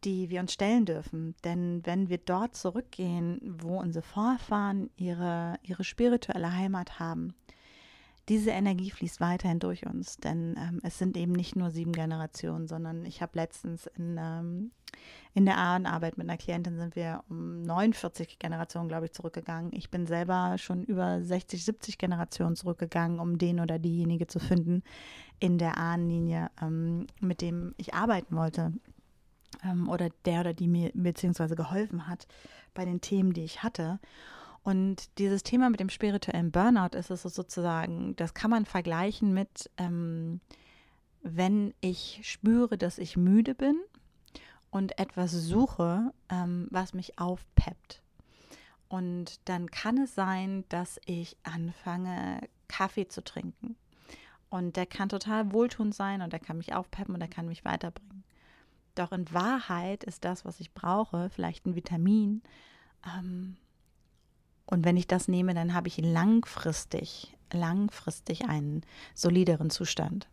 die 0.03 0.29
wir 0.29 0.39
uns 0.41 0.53
stellen 0.53 0.85
dürfen. 0.85 1.35
Denn 1.43 1.85
wenn 1.85 2.09
wir 2.09 2.19
dort 2.19 2.55
zurückgehen, 2.55 3.39
wo 3.43 3.79
unsere 3.79 4.03
Vorfahren 4.05 4.91
ihre, 4.95 5.57
ihre 5.63 5.83
spirituelle 5.83 6.53
Heimat 6.53 6.99
haben, 6.99 7.33
diese 8.29 8.51
Energie 8.51 8.91
fließt 8.91 9.19
weiterhin 9.19 9.59
durch 9.59 9.85
uns, 9.85 10.17
denn 10.17 10.55
ähm, 10.57 10.79
es 10.83 10.97
sind 10.97 11.17
eben 11.17 11.31
nicht 11.31 11.55
nur 11.55 11.71
sieben 11.71 11.91
Generationen, 11.91 12.67
sondern 12.67 13.05
ich 13.05 13.21
habe 13.21 13.31
letztens 13.35 13.87
in, 13.97 14.17
ähm, 14.19 14.71
in 15.33 15.45
der 15.45 15.57
Ahnenarbeit 15.57 16.17
mit 16.17 16.29
einer 16.29 16.37
Klientin 16.37 16.77
sind 16.77 16.95
wir 16.95 17.23
um 17.29 17.63
49 17.63 18.37
Generationen, 18.37 18.89
glaube 18.89 19.05
ich, 19.05 19.13
zurückgegangen. 19.13 19.71
Ich 19.73 19.89
bin 19.89 20.05
selber 20.05 20.57
schon 20.57 20.83
über 20.83 21.21
60, 21.21 21.63
70 21.63 21.97
Generationen 21.97 22.55
zurückgegangen, 22.55 23.19
um 23.19 23.37
den 23.37 23.59
oder 23.59 23.79
diejenige 23.79 24.27
zu 24.27 24.39
finden 24.39 24.83
in 25.39 25.57
der 25.57 25.77
Ahnenlinie, 25.77 26.51
ähm, 26.61 27.07
mit 27.19 27.41
dem 27.41 27.73
ich 27.77 27.93
arbeiten 27.93 28.35
wollte 28.35 28.73
ähm, 29.63 29.89
oder 29.89 30.09
der 30.25 30.41
oder 30.41 30.53
die 30.53 30.67
mir 30.67 30.91
beziehungsweise 30.93 31.55
geholfen 31.55 32.07
hat 32.07 32.27
bei 32.73 32.85
den 32.85 33.01
Themen, 33.01 33.33
die 33.33 33.43
ich 33.43 33.63
hatte. 33.63 33.99
Und 34.63 35.17
dieses 35.17 35.43
Thema 35.43 35.69
mit 35.69 35.79
dem 35.79 35.89
spirituellen 35.89 36.51
Burnout 36.51 36.95
ist 36.95 37.09
es 37.09 37.23
sozusagen, 37.23 38.15
das 38.15 38.33
kann 38.33 38.51
man 38.51 38.65
vergleichen 38.65 39.33
mit, 39.33 39.69
ähm, 39.77 40.39
wenn 41.23 41.73
ich 41.81 42.21
spüre, 42.23 42.77
dass 42.77 42.97
ich 42.97 43.17
müde 43.17 43.55
bin 43.55 43.79
und 44.69 44.99
etwas 44.99 45.31
suche, 45.31 46.13
ähm, 46.29 46.67
was 46.69 46.93
mich 46.93 47.17
aufpeppt. 47.17 48.01
Und 48.87 49.39
dann 49.45 49.71
kann 49.71 49.97
es 49.97 50.15
sein, 50.15 50.65
dass 50.69 50.99
ich 51.05 51.37
anfange, 51.43 52.41
Kaffee 52.67 53.07
zu 53.07 53.23
trinken. 53.23 53.75
Und 54.49 54.75
der 54.75 54.85
kann 54.85 55.09
total 55.09 55.53
wohltuend 55.53 55.95
sein 55.95 56.21
und 56.21 56.33
der 56.33 56.39
kann 56.39 56.57
mich 56.57 56.73
aufpeppen 56.73 57.13
und 57.13 57.19
der 57.19 57.29
kann 57.29 57.47
mich 57.47 57.63
weiterbringen. 57.63 58.23
Doch 58.95 59.11
in 59.13 59.31
Wahrheit 59.33 60.03
ist 60.03 60.25
das, 60.25 60.43
was 60.43 60.59
ich 60.59 60.73
brauche, 60.73 61.29
vielleicht 61.29 61.65
ein 61.65 61.75
Vitamin, 61.75 62.41
ähm, 63.05 63.55
und 64.71 64.85
wenn 64.85 64.97
ich 64.97 65.05
das 65.05 65.27
nehme, 65.27 65.53
dann 65.53 65.75
habe 65.75 65.89
ich 65.89 65.97
langfristig, 65.97 67.35
langfristig 67.53 68.45
einen 68.45 68.81
solideren 69.13 69.69
Zustand. 69.69 70.27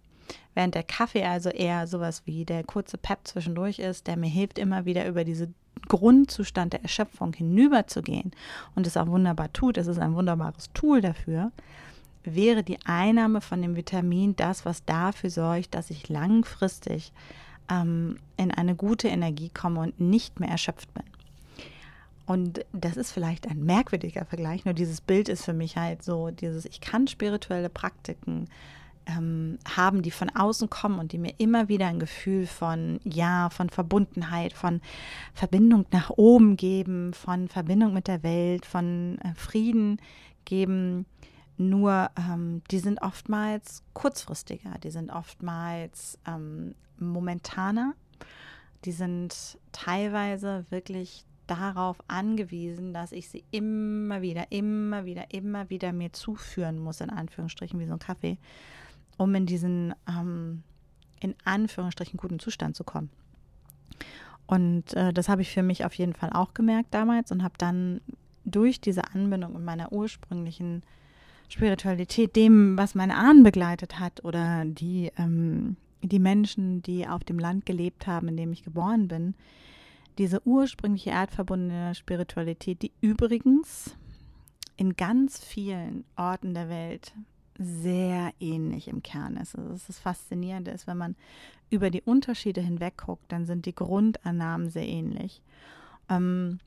Während 0.54 0.74
der 0.74 0.84
Kaffee 0.84 1.24
also 1.24 1.50
eher 1.50 1.86
sowas 1.86 2.22
wie 2.24 2.44
der 2.44 2.64
kurze 2.64 2.98
Pep 2.98 3.20
zwischendurch 3.24 3.78
ist, 3.78 4.06
der 4.06 4.16
mir 4.16 4.30
hilft, 4.30 4.58
immer 4.58 4.84
wieder 4.84 5.06
über 5.06 5.24
diesen 5.24 5.54
Grundzustand 5.88 6.72
der 6.72 6.82
Erschöpfung 6.82 7.32
hinüberzugehen 7.32 8.32
und 8.74 8.86
es 8.86 8.96
auch 8.96 9.08
wunderbar 9.08 9.52
tut, 9.52 9.76
es 9.76 9.86
ist 9.86 9.98
ein 9.98 10.14
wunderbares 10.14 10.70
Tool 10.72 11.00
dafür, 11.00 11.52
wäre 12.24 12.62
die 12.62 12.78
Einnahme 12.84 13.40
von 13.40 13.60
dem 13.60 13.74
Vitamin 13.74 14.36
das, 14.36 14.64
was 14.64 14.84
dafür 14.84 15.30
sorgt, 15.30 15.74
dass 15.74 15.90
ich 15.90 16.08
langfristig 16.08 17.12
ähm, 17.70 18.18
in 18.36 18.50
eine 18.50 18.74
gute 18.74 19.08
Energie 19.08 19.50
komme 19.50 19.80
und 19.80 20.00
nicht 20.00 20.40
mehr 20.40 20.50
erschöpft 20.50 20.92
bin. 20.94 21.04
Und 22.28 22.66
das 22.74 22.98
ist 22.98 23.10
vielleicht 23.10 23.48
ein 23.48 23.64
merkwürdiger 23.64 24.26
Vergleich, 24.26 24.66
nur 24.66 24.74
dieses 24.74 25.00
Bild 25.00 25.30
ist 25.30 25.46
für 25.46 25.54
mich 25.54 25.78
halt 25.78 26.02
so, 26.02 26.30
dieses, 26.30 26.66
ich 26.66 26.82
kann 26.82 27.08
spirituelle 27.08 27.70
Praktiken 27.70 28.50
ähm, 29.06 29.58
haben, 29.66 30.02
die 30.02 30.10
von 30.10 30.28
außen 30.28 30.68
kommen 30.68 30.98
und 30.98 31.12
die 31.12 31.18
mir 31.18 31.32
immer 31.38 31.70
wieder 31.70 31.86
ein 31.86 31.98
Gefühl 31.98 32.46
von, 32.46 33.00
ja, 33.02 33.48
von 33.48 33.70
Verbundenheit, 33.70 34.52
von 34.52 34.82
Verbindung 35.32 35.86
nach 35.90 36.10
oben 36.10 36.58
geben, 36.58 37.14
von 37.14 37.48
Verbindung 37.48 37.94
mit 37.94 38.08
der 38.08 38.22
Welt, 38.22 38.66
von 38.66 39.16
äh, 39.24 39.32
Frieden 39.34 39.98
geben. 40.44 41.06
Nur 41.56 42.10
ähm, 42.18 42.60
die 42.70 42.78
sind 42.78 43.00
oftmals 43.00 43.82
kurzfristiger, 43.94 44.76
die 44.84 44.90
sind 44.90 45.08
oftmals 45.08 46.18
ähm, 46.26 46.74
momentaner, 46.98 47.94
die 48.84 48.92
sind 48.92 49.58
teilweise 49.72 50.66
wirklich 50.68 51.24
darauf 51.50 51.96
angewiesen, 52.08 52.92
dass 52.92 53.12
ich 53.12 53.28
sie 53.28 53.44
immer 53.50 54.22
wieder, 54.22 54.50
immer 54.50 55.04
wieder, 55.04 55.32
immer 55.32 55.68
wieder 55.70 55.92
mir 55.92 56.12
zuführen 56.12 56.78
muss, 56.78 57.00
in 57.00 57.10
Anführungsstrichen, 57.10 57.80
wie 57.80 57.86
so 57.86 57.94
ein 57.94 57.98
Kaffee, 57.98 58.38
um 59.16 59.34
in 59.34 59.46
diesen, 59.46 59.94
ähm, 60.08 60.62
in 61.20 61.34
Anführungsstrichen, 61.44 62.16
guten 62.16 62.38
Zustand 62.38 62.76
zu 62.76 62.84
kommen. 62.84 63.10
Und 64.46 64.94
äh, 64.94 65.12
das 65.12 65.28
habe 65.28 65.42
ich 65.42 65.50
für 65.50 65.62
mich 65.62 65.84
auf 65.84 65.94
jeden 65.94 66.14
Fall 66.14 66.30
auch 66.32 66.54
gemerkt 66.54 66.94
damals 66.94 67.32
und 67.32 67.42
habe 67.42 67.54
dann 67.58 68.00
durch 68.44 68.80
diese 68.80 69.02
Anbindung 69.12 69.54
in 69.54 69.64
meiner 69.64 69.92
ursprünglichen 69.92 70.82
Spiritualität, 71.48 72.36
dem, 72.36 72.76
was 72.76 72.94
meine 72.94 73.16
Ahnen 73.16 73.42
begleitet 73.42 73.98
hat 73.98 74.24
oder 74.24 74.64
die, 74.64 75.10
ähm, 75.16 75.76
die 76.02 76.18
Menschen, 76.18 76.82
die 76.82 77.06
auf 77.06 77.24
dem 77.24 77.38
Land 77.38 77.66
gelebt 77.66 78.06
haben, 78.06 78.28
in 78.28 78.36
dem 78.36 78.52
ich 78.52 78.62
geboren 78.62 79.08
bin, 79.08 79.34
diese 80.18 80.46
ursprüngliche 80.46 81.10
erdverbundene 81.10 81.94
Spiritualität, 81.94 82.82
die 82.82 82.92
übrigens 83.00 83.96
in 84.76 84.96
ganz 84.96 85.42
vielen 85.42 86.04
Orten 86.16 86.54
der 86.54 86.68
Welt 86.68 87.12
sehr 87.58 88.32
ähnlich 88.38 88.88
im 88.88 89.02
Kern 89.02 89.36
ist. 89.36 89.56
Also 89.56 89.70
das 89.86 89.98
Faszinierende 89.98 90.70
ist, 90.70 90.86
wenn 90.86 90.96
man 90.96 91.16
über 91.70 91.90
die 91.90 92.02
Unterschiede 92.02 92.60
hinweg 92.60 92.96
guckt, 92.98 93.30
dann 93.32 93.46
sind 93.46 93.66
die 93.66 93.74
Grundannahmen 93.74 94.70
sehr 94.70 94.86
ähnlich. 94.86 95.42
Ähm, 96.08 96.60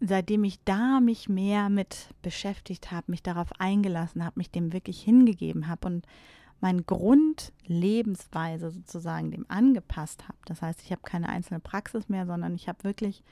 seitdem 0.00 0.44
ich 0.44 0.62
da 0.64 1.00
mich 1.00 1.28
mehr 1.28 1.68
mit 1.68 2.08
beschäftigt 2.22 2.90
habe, 2.90 3.10
mich 3.10 3.22
darauf 3.22 3.48
eingelassen 3.58 4.24
habe, 4.24 4.38
mich 4.38 4.50
dem 4.50 4.72
wirklich 4.72 5.02
hingegeben 5.02 5.68
habe 5.68 5.86
und 5.88 6.06
meine 6.60 6.82
Grundlebensweise 6.82 8.70
sozusagen 8.70 9.30
dem 9.30 9.46
angepasst 9.48 10.24
habe. 10.28 10.38
Das 10.44 10.62
heißt, 10.62 10.82
ich 10.82 10.92
habe 10.92 11.02
keine 11.02 11.28
einzelne 11.28 11.60
Praxis 11.60 12.08
mehr, 12.08 12.26
sondern 12.26 12.54
ich 12.54 12.68
habe 12.68 12.84
wirklich 12.84 13.22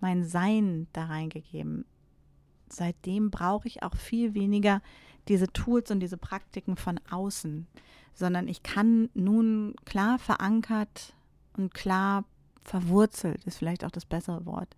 mein 0.00 0.24
Sein 0.24 0.86
da 0.92 1.04
reingegeben. 1.06 1.84
Seitdem 2.68 3.30
brauche 3.30 3.68
ich 3.68 3.82
auch 3.82 3.96
viel 3.96 4.34
weniger 4.34 4.80
diese 5.28 5.52
Tools 5.52 5.90
und 5.90 6.00
diese 6.00 6.16
Praktiken 6.16 6.76
von 6.76 6.98
außen, 7.10 7.66
sondern 8.14 8.48
ich 8.48 8.62
kann 8.62 9.10
nun 9.14 9.74
klar 9.84 10.18
verankert 10.18 11.14
und 11.56 11.74
klar 11.74 12.24
verwurzelt, 12.64 13.44
ist 13.44 13.58
vielleicht 13.58 13.84
auch 13.84 13.90
das 13.90 14.06
bessere 14.06 14.46
Wort, 14.46 14.76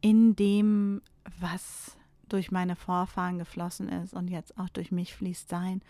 in 0.00 0.36
dem, 0.36 1.02
was 1.40 1.96
durch 2.28 2.50
meine 2.50 2.76
Vorfahren 2.76 3.38
geflossen 3.38 3.88
ist 3.88 4.14
und 4.14 4.28
jetzt 4.28 4.58
auch 4.58 4.68
durch 4.68 4.92
mich 4.92 5.14
fließt 5.14 5.48
sein 5.48 5.82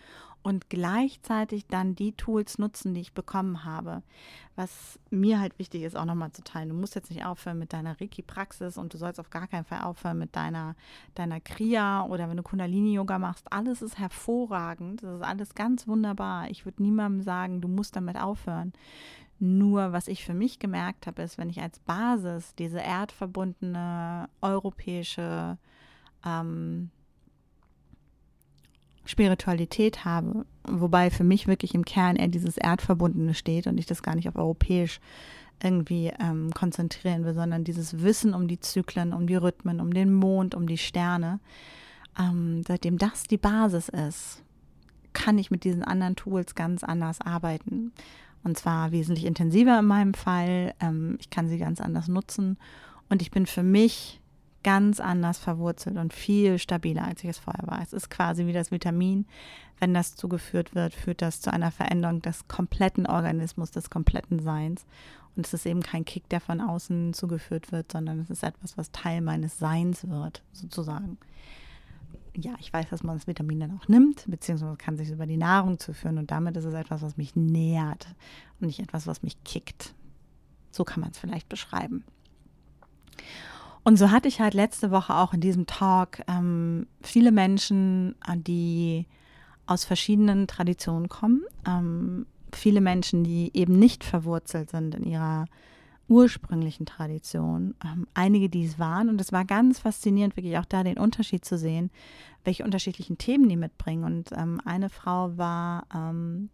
und 0.47 0.69
gleichzeitig 0.69 1.67
dann 1.67 1.95
die 1.95 2.13
Tools 2.13 2.57
nutzen, 2.57 2.93
die 2.93 3.01
ich 3.01 3.13
bekommen 3.13 3.65
habe. 3.65 4.01
Was 4.55 4.97
mir 5.09 5.41
halt 5.41 5.59
wichtig 5.59 5.83
ist, 5.83 5.97
auch 5.97 6.05
nochmal 6.05 6.31
zu 6.31 6.41
teilen. 6.41 6.69
Du 6.69 6.75
musst 6.75 6.95
jetzt 6.95 7.11
nicht 7.11 7.25
aufhören 7.25 7.59
mit 7.59 7.73
deiner 7.73 7.99
Reiki-Praxis 7.99 8.77
und 8.77 8.93
du 8.93 8.97
sollst 8.97 9.19
auf 9.19 9.29
gar 9.29 9.47
keinen 9.47 9.65
Fall 9.65 9.81
aufhören 9.81 10.17
mit 10.17 10.35
deiner, 10.37 10.75
deiner 11.15 11.41
Kriya 11.41 12.05
oder 12.05 12.29
wenn 12.29 12.37
du 12.37 12.43
Kundalini-Yoga 12.43 13.19
machst. 13.19 13.51
Alles 13.51 13.81
ist 13.81 13.99
hervorragend. 13.99 15.03
Das 15.03 15.17
ist 15.17 15.23
alles 15.25 15.53
ganz 15.53 15.85
wunderbar. 15.85 16.49
Ich 16.49 16.65
würde 16.65 16.81
niemandem 16.81 17.23
sagen, 17.23 17.59
du 17.59 17.67
musst 17.67 17.97
damit 17.97 18.17
aufhören. 18.17 18.71
Nur 19.39 19.91
was 19.91 20.07
ich 20.07 20.23
für 20.23 20.33
mich 20.33 20.59
gemerkt 20.59 21.07
habe, 21.07 21.23
ist, 21.23 21.37
wenn 21.37 21.49
ich 21.49 21.61
als 21.61 21.79
Basis 21.79 22.55
diese 22.55 22.79
erdverbundene 22.79 24.29
europäische 24.41 25.57
ähm, 26.25 26.89
Spiritualität 29.05 30.05
habe, 30.05 30.45
wobei 30.63 31.09
für 31.09 31.23
mich 31.23 31.47
wirklich 31.47 31.73
im 31.73 31.85
Kern 31.85 32.17
eher 32.17 32.27
dieses 32.27 32.57
Erdverbundene 32.57 33.33
steht 33.33 33.67
und 33.67 33.77
ich 33.77 33.85
das 33.85 34.03
gar 34.03 34.15
nicht 34.15 34.27
auf 34.27 34.35
europäisch 34.35 34.99
irgendwie 35.63 36.11
ähm, 36.19 36.51
konzentrieren 36.53 37.25
will, 37.25 37.33
sondern 37.33 37.63
dieses 37.63 38.01
Wissen 38.01 38.33
um 38.33 38.47
die 38.47 38.59
Zyklen, 38.59 39.13
um 39.13 39.27
die 39.27 39.35
Rhythmen, 39.35 39.79
um 39.79 39.93
den 39.93 40.13
Mond, 40.13 40.53
um 40.53 40.67
die 40.67 40.77
Sterne. 40.77 41.39
Ähm, 42.19 42.63
seitdem 42.67 42.97
das 42.97 43.23
die 43.23 43.37
Basis 43.37 43.89
ist, 43.89 44.43
kann 45.13 45.37
ich 45.37 45.49
mit 45.49 45.63
diesen 45.63 45.83
anderen 45.83 46.15
Tools 46.15 46.53
ganz 46.53 46.83
anders 46.83 47.21
arbeiten. 47.21 47.91
Und 48.43 48.57
zwar 48.57 48.91
wesentlich 48.91 49.25
intensiver 49.25 49.79
in 49.79 49.85
meinem 49.85 50.13
Fall. 50.13 50.73
Ähm, 50.79 51.17
ich 51.19 51.29
kann 51.29 51.49
sie 51.49 51.57
ganz 51.57 51.81
anders 51.81 52.07
nutzen. 52.07 52.57
Und 53.09 53.21
ich 53.21 53.31
bin 53.31 53.45
für 53.45 53.63
mich 53.63 54.21
ganz 54.67 54.99
anders 54.99 55.37
verwurzelt 55.37 55.95
und 55.95 56.11
viel 56.11 56.59
stabiler, 56.59 57.05
als 57.05 57.23
ich 57.23 57.29
es 57.29 57.37
vorher 57.37 57.65
war. 57.65 57.81
Es 57.81 57.93
ist 57.93 58.09
quasi 58.09 58.47
wie 58.47 58.51
das 58.51 58.69
Vitamin. 58.69 59.25
Wenn 59.79 59.93
das 59.93 60.17
zugeführt 60.17 60.75
wird, 60.75 60.93
führt 60.93 61.21
das 61.21 61.39
zu 61.39 61.53
einer 61.53 61.71
Veränderung 61.71 62.21
des 62.21 62.49
kompletten 62.49 63.05
Organismus, 63.05 63.71
des 63.71 63.89
kompletten 63.89 64.39
Seins. 64.39 64.85
Und 65.37 65.47
es 65.47 65.53
ist 65.53 65.65
eben 65.65 65.81
kein 65.81 66.03
Kick, 66.03 66.27
der 66.27 66.41
von 66.41 66.59
außen 66.59 67.13
zugeführt 67.13 67.71
wird, 67.71 67.93
sondern 67.93 68.19
es 68.19 68.29
ist 68.29 68.43
etwas, 68.43 68.77
was 68.77 68.91
Teil 68.91 69.21
meines 69.21 69.57
Seins 69.57 70.05
wird, 70.09 70.43
sozusagen. 70.51 71.17
Ja, 72.35 72.51
ich 72.59 72.73
weiß, 72.73 72.89
dass 72.89 73.03
man 73.03 73.15
das 73.15 73.25
Vitamin 73.25 73.61
dann 73.61 73.79
auch 73.79 73.87
nimmt, 73.87 74.25
beziehungsweise 74.27 74.75
kann 74.75 74.97
sich 74.97 75.11
über 75.11 75.27
die 75.27 75.37
Nahrung 75.37 75.79
zuführen 75.79 76.17
und 76.17 76.29
damit 76.29 76.57
ist 76.57 76.65
es 76.65 76.73
etwas, 76.73 77.01
was 77.01 77.15
mich 77.15 77.37
nährt 77.37 78.13
und 78.59 78.67
nicht 78.67 78.81
etwas, 78.81 79.07
was 79.07 79.23
mich 79.23 79.41
kickt. 79.45 79.93
So 80.71 80.83
kann 80.83 80.99
man 80.99 81.11
es 81.11 81.19
vielleicht 81.19 81.47
beschreiben. 81.47 82.03
Und 83.87 83.95
so 83.95 84.11
hatte 84.11 84.27
ich 84.27 84.41
halt 84.41 84.53
letzte 84.53 84.91
Woche 84.91 85.15
auch 85.15 85.33
in 85.33 85.39
diesem 85.39 85.65
Talk 85.65 86.21
ähm, 86.27 86.87
viele 87.01 87.31
Menschen, 87.31 88.15
äh, 88.27 88.35
die 88.35 89.05
aus 89.65 89.85
verschiedenen 89.85 90.45
Traditionen 90.45 91.07
kommen. 91.07 91.45
Ähm, 91.65 92.25
viele 92.51 92.81
Menschen, 92.81 93.23
die 93.23 93.49
eben 93.53 93.79
nicht 93.79 94.03
verwurzelt 94.03 94.71
sind 94.71 94.93
in 94.93 95.05
ihrer 95.05 95.45
ursprünglichen 96.09 96.85
Tradition, 96.85 97.75
ähm, 97.81 98.07
einige, 98.13 98.49
die 98.49 98.65
es 98.65 98.77
waren. 98.77 99.07
Und 99.07 99.21
es 99.21 99.31
war 99.31 99.45
ganz 99.45 99.79
faszinierend, 99.79 100.35
wirklich 100.35 100.57
auch 100.57 100.65
da 100.65 100.83
den 100.83 100.97
Unterschied 100.97 101.45
zu 101.45 101.57
sehen, 101.57 101.89
welche 102.43 102.65
unterschiedlichen 102.65 103.17
Themen 103.17 103.47
die 103.47 103.55
mitbringen. 103.55 104.03
Und 104.03 104.33
ähm, 104.33 104.59
eine 104.65 104.89
Frau 104.89 105.37
war, 105.37 105.85
ähm, 105.95 106.49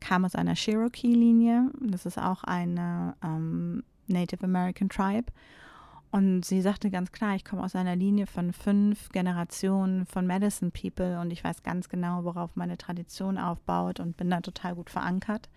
kam 0.00 0.24
aus 0.24 0.34
einer 0.34 0.54
Cherokee-Linie. 0.54 1.70
Das 1.82 2.06
ist 2.06 2.16
auch 2.16 2.44
eine 2.44 3.14
ähm, 3.22 3.82
Native 4.06 4.44
American 4.44 4.88
Tribe. 4.88 5.30
Und 6.10 6.44
sie 6.44 6.62
sagte 6.62 6.90
ganz 6.90 7.12
klar, 7.12 7.34
ich 7.34 7.44
komme 7.44 7.62
aus 7.62 7.74
einer 7.74 7.96
Linie 7.96 8.26
von 8.26 8.52
fünf 8.52 9.10
Generationen 9.10 10.06
von 10.06 10.26
Medicine 10.26 10.70
People 10.70 11.20
und 11.20 11.30
ich 11.30 11.42
weiß 11.42 11.62
ganz 11.62 11.88
genau, 11.88 12.24
worauf 12.24 12.56
meine 12.56 12.78
Tradition 12.78 13.38
aufbaut 13.38 14.00
und 14.00 14.16
bin 14.16 14.30
da 14.30 14.40
total 14.40 14.76
gut 14.76 14.88
verankert. 14.88 15.48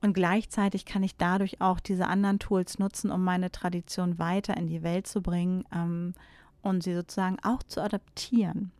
Und 0.00 0.12
gleichzeitig 0.12 0.84
kann 0.84 1.02
ich 1.02 1.16
dadurch 1.16 1.60
auch 1.60 1.80
diese 1.80 2.06
anderen 2.06 2.38
Tools 2.38 2.78
nutzen, 2.78 3.10
um 3.10 3.24
meine 3.24 3.50
Tradition 3.50 4.18
weiter 4.18 4.56
in 4.56 4.66
die 4.66 4.82
Welt 4.82 5.06
zu 5.06 5.20
bringen 5.20 5.64
ähm, 5.74 6.14
und 6.62 6.82
sie 6.82 6.94
sozusagen 6.94 7.38
auch 7.42 7.62
zu 7.62 7.82
adaptieren. 7.82 8.70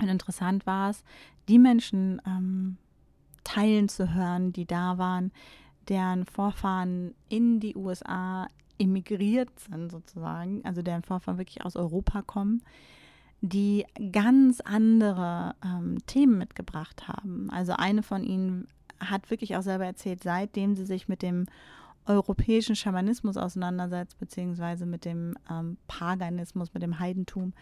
Und 0.00 0.08
interessant 0.08 0.66
war 0.66 0.90
es, 0.90 1.04
die 1.48 1.58
Menschen 1.58 2.20
ähm, 2.26 2.78
teilen 3.44 3.88
zu 3.88 4.14
hören, 4.14 4.52
die 4.52 4.66
da 4.66 4.98
waren, 4.98 5.30
deren 5.88 6.24
Vorfahren 6.24 7.14
in 7.28 7.60
die 7.60 7.76
USA 7.76 8.48
emigriert 8.78 9.50
sind 9.60 9.90
sozusagen, 9.90 10.64
also 10.64 10.82
deren 10.82 11.02
Vorfahren 11.02 11.38
wirklich 11.38 11.64
aus 11.64 11.76
Europa 11.76 12.22
kommen, 12.22 12.62
die 13.40 13.84
ganz 14.12 14.60
andere 14.60 15.54
ähm, 15.64 15.98
Themen 16.06 16.38
mitgebracht 16.38 17.08
haben. 17.08 17.50
Also 17.50 17.74
eine 17.74 18.02
von 18.02 18.24
ihnen 18.24 18.68
hat 19.00 19.30
wirklich 19.30 19.56
auch 19.56 19.62
selber 19.62 19.84
erzählt, 19.84 20.22
seitdem 20.22 20.76
sie 20.76 20.86
sich 20.86 21.08
mit 21.08 21.22
dem 21.22 21.46
europäischen 22.06 22.76
Schamanismus 22.76 23.36
auseinandersetzt, 23.36 24.18
beziehungsweise 24.18 24.86
mit 24.86 25.04
dem 25.04 25.36
ähm, 25.50 25.76
Paganismus, 25.86 26.74
mit 26.74 26.82
dem 26.82 26.98
Heidentum, 26.98 27.52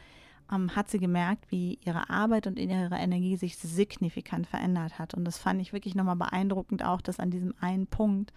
ähm, 0.53 0.75
hat 0.75 0.89
sie 0.91 0.99
gemerkt, 0.99 1.51
wie 1.51 1.79
ihre 1.85 2.11
Arbeit 2.11 2.47
und 2.47 2.59
ihre 2.59 2.97
Energie 2.97 3.37
sich 3.37 3.57
signifikant 3.57 4.47
verändert 4.47 4.99
hat. 4.99 5.15
Und 5.15 5.25
das 5.25 5.39
fand 5.39 5.61
ich 5.61 5.73
wirklich 5.73 5.95
nochmal 5.95 6.17
beeindruckend, 6.17 6.85
auch 6.85 7.01
dass 7.01 7.21
an 7.21 7.31
diesem 7.31 7.55
einen 7.61 7.87
Punkt, 7.87 8.33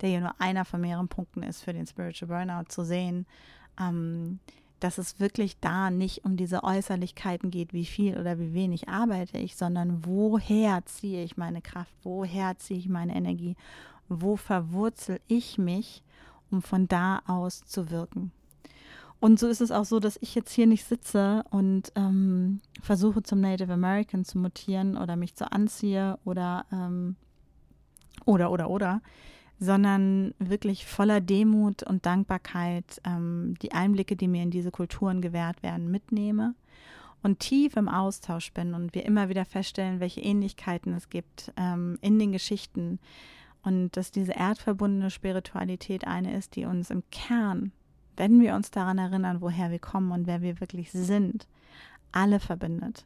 der 0.00 0.10
ja 0.10 0.20
nur 0.20 0.40
einer 0.40 0.64
von 0.64 0.80
mehreren 0.80 1.08
Punkten 1.08 1.42
ist 1.42 1.62
für 1.62 1.72
den 1.72 1.86
Spiritual 1.86 2.28
Burnout, 2.28 2.68
zu 2.68 2.84
sehen, 2.84 3.26
ähm, 3.80 4.38
dass 4.80 4.98
es 4.98 5.18
wirklich 5.18 5.58
da 5.60 5.90
nicht 5.90 6.24
um 6.24 6.36
diese 6.36 6.62
Äußerlichkeiten 6.62 7.50
geht, 7.50 7.72
wie 7.72 7.84
viel 7.84 8.16
oder 8.16 8.38
wie 8.38 8.54
wenig 8.54 8.88
arbeite 8.88 9.38
ich, 9.38 9.56
sondern 9.56 10.04
woher 10.04 10.84
ziehe 10.86 11.24
ich 11.24 11.36
meine 11.36 11.60
Kraft, 11.60 11.92
woher 12.02 12.56
ziehe 12.58 12.78
ich 12.78 12.88
meine 12.88 13.14
Energie, 13.16 13.56
wo 14.08 14.36
verwurzel 14.36 15.20
ich 15.26 15.58
mich, 15.58 16.02
um 16.50 16.62
von 16.62 16.86
da 16.86 17.20
aus 17.26 17.64
zu 17.64 17.90
wirken. 17.90 18.32
Und 19.20 19.40
so 19.40 19.48
ist 19.48 19.60
es 19.60 19.72
auch 19.72 19.84
so, 19.84 19.98
dass 19.98 20.16
ich 20.20 20.34
jetzt 20.36 20.52
hier 20.52 20.68
nicht 20.68 20.84
sitze 20.84 21.42
und 21.50 21.92
ähm, 21.96 22.60
versuche 22.80 23.22
zum 23.22 23.40
Native 23.40 23.72
American 23.72 24.24
zu 24.24 24.38
mutieren 24.38 24.96
oder 24.96 25.16
mich 25.16 25.34
zu 25.34 25.50
anziehe 25.50 26.18
oder 26.24 26.66
ähm, 26.72 27.16
oder 28.24 28.52
oder 28.52 28.70
oder, 28.70 29.00
sondern 29.58 30.34
wirklich 30.38 30.86
voller 30.86 31.20
Demut 31.20 31.82
und 31.82 32.06
Dankbarkeit 32.06 33.00
ähm, 33.04 33.54
die 33.60 33.72
Einblicke, 33.72 34.16
die 34.16 34.28
mir 34.28 34.42
in 34.42 34.50
diese 34.50 34.70
Kulturen 34.70 35.20
gewährt 35.20 35.62
werden, 35.62 35.90
mitnehme 35.90 36.54
und 37.22 37.40
tief 37.40 37.76
im 37.76 37.88
Austausch 37.88 38.52
bin 38.52 38.74
und 38.74 38.94
wir 38.94 39.04
immer 39.04 39.28
wieder 39.28 39.44
feststellen, 39.44 40.00
welche 40.00 40.20
Ähnlichkeiten 40.20 40.92
es 40.94 41.10
gibt 41.10 41.52
ähm, 41.56 41.98
in 42.00 42.18
den 42.18 42.30
Geschichten 42.32 43.00
und 43.62 43.96
dass 43.96 44.12
diese 44.12 44.32
erdverbundene 44.32 45.10
Spiritualität 45.10 46.06
eine 46.06 46.36
ist, 46.36 46.54
die 46.54 46.64
uns 46.64 46.90
im 46.90 47.02
Kern, 47.10 47.72
wenn 48.16 48.40
wir 48.40 48.54
uns 48.54 48.70
daran 48.70 48.98
erinnern, 48.98 49.40
woher 49.40 49.70
wir 49.70 49.80
kommen 49.80 50.12
und 50.12 50.26
wer 50.26 50.42
wir 50.42 50.60
wirklich 50.60 50.92
sind, 50.92 51.48
alle 52.12 52.38
verbindet. 52.38 53.04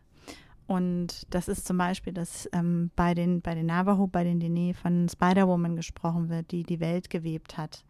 Und 0.73 1.27
das 1.29 1.49
ist 1.49 1.67
zum 1.67 1.77
Beispiel, 1.77 2.15
dass 2.15 2.49
ähm, 2.55 2.91
bei, 2.97 3.13
den, 3.13 3.43
bei 3.43 3.55
den 3.55 3.67
Navajo, 3.67 4.07
bei 4.07 4.25
den 4.25 4.41
Dene 4.41 4.73
von 4.73 5.07
Spider-Woman 5.07 5.77
gesprochen 5.77 6.31
wird, 6.31 6.51
die 6.51 6.63
die 6.63 6.81
Welt 6.81 7.11
gewebt 7.11 7.59
hat, 7.59 7.85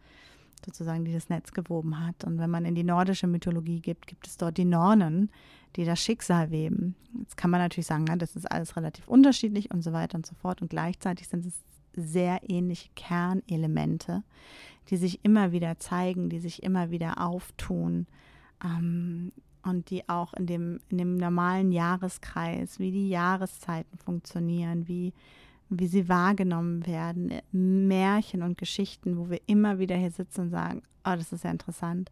sozusagen, 0.65 1.05
die 1.05 1.13
das 1.13 1.29
Netz 1.29 1.53
gewoben 1.53 2.05
hat. 2.05 2.25
Und 2.25 2.39
wenn 2.39 2.49
man 2.49 2.65
in 2.65 2.75
die 2.75 2.83
nordische 2.83 3.25
Mythologie 3.25 3.79
gibt, 3.79 4.05
gibt 4.07 4.27
es 4.27 4.35
dort 4.35 4.57
die 4.57 4.65
Nornen, 4.65 5.31
die 5.77 5.85
das 5.85 6.01
Schicksal 6.01 6.51
weben. 6.51 6.95
Jetzt 7.17 7.37
kann 7.37 7.51
man 7.51 7.61
natürlich 7.61 7.87
sagen, 7.87 8.05
ja, 8.05 8.17
das 8.17 8.35
ist 8.35 8.51
alles 8.51 8.75
relativ 8.75 9.07
unterschiedlich 9.07 9.71
und 9.71 9.81
so 9.81 9.93
weiter 9.93 10.15
und 10.15 10.25
so 10.25 10.35
fort. 10.35 10.61
Und 10.61 10.69
gleichzeitig 10.69 11.29
sind 11.29 11.45
es 11.45 11.53
sehr 11.95 12.41
ähnliche 12.49 12.89
Kernelemente, 12.95 14.23
die 14.89 14.97
sich 14.97 15.23
immer 15.23 15.53
wieder 15.53 15.79
zeigen, 15.79 16.27
die 16.27 16.39
sich 16.39 16.63
immer 16.63 16.91
wieder 16.91 17.25
auftun. 17.25 18.07
Ähm, 18.61 19.31
und 19.63 19.89
die 19.89 20.07
auch 20.09 20.33
in 20.33 20.45
dem, 20.45 20.79
in 20.89 20.97
dem 20.97 21.17
normalen 21.17 21.71
Jahreskreis, 21.71 22.79
wie 22.79 22.91
die 22.91 23.09
Jahreszeiten 23.09 23.97
funktionieren, 23.97 24.87
wie, 24.87 25.13
wie 25.69 25.87
sie 25.87 26.09
wahrgenommen 26.09 26.85
werden, 26.85 27.33
Märchen 27.51 28.43
und 28.43 28.57
Geschichten, 28.57 29.17
wo 29.17 29.29
wir 29.29 29.41
immer 29.47 29.79
wieder 29.79 29.95
hier 29.95 30.11
sitzen 30.11 30.41
und 30.41 30.49
sagen, 30.49 30.83
oh, 31.05 31.15
das 31.15 31.31
ist 31.31 31.43
ja 31.43 31.51
interessant, 31.51 32.11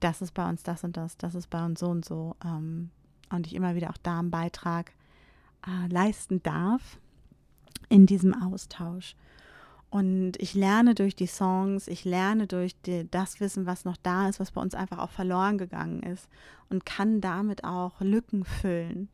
das 0.00 0.20
ist 0.20 0.32
bei 0.32 0.48
uns 0.48 0.62
das 0.62 0.84
und 0.84 0.96
das, 0.96 1.16
das 1.16 1.34
ist 1.34 1.48
bei 1.48 1.64
uns 1.64 1.80
so 1.80 1.88
und 1.88 2.04
so. 2.04 2.36
Ähm, 2.44 2.90
und 3.30 3.46
ich 3.46 3.54
immer 3.54 3.74
wieder 3.74 3.90
auch 3.90 3.98
da 4.02 4.18
einen 4.18 4.30
Beitrag 4.30 4.92
äh, 5.66 5.88
leisten 5.88 6.42
darf 6.42 6.98
in 7.88 8.06
diesem 8.06 8.34
Austausch. 8.34 9.16
Und 9.92 10.40
ich 10.40 10.54
lerne 10.54 10.94
durch 10.94 11.14
die 11.14 11.26
Songs, 11.26 11.86
ich 11.86 12.06
lerne 12.06 12.46
durch 12.46 12.74
die, 12.80 13.06
das 13.10 13.40
Wissen, 13.40 13.66
was 13.66 13.84
noch 13.84 13.98
da 13.98 14.26
ist, 14.26 14.40
was 14.40 14.52
bei 14.52 14.62
uns 14.62 14.74
einfach 14.74 14.96
auch 14.96 15.10
verloren 15.10 15.58
gegangen 15.58 16.02
ist 16.02 16.30
und 16.70 16.86
kann 16.86 17.20
damit 17.20 17.62
auch 17.64 18.00
Lücken 18.00 18.46
füllen. 18.46 19.10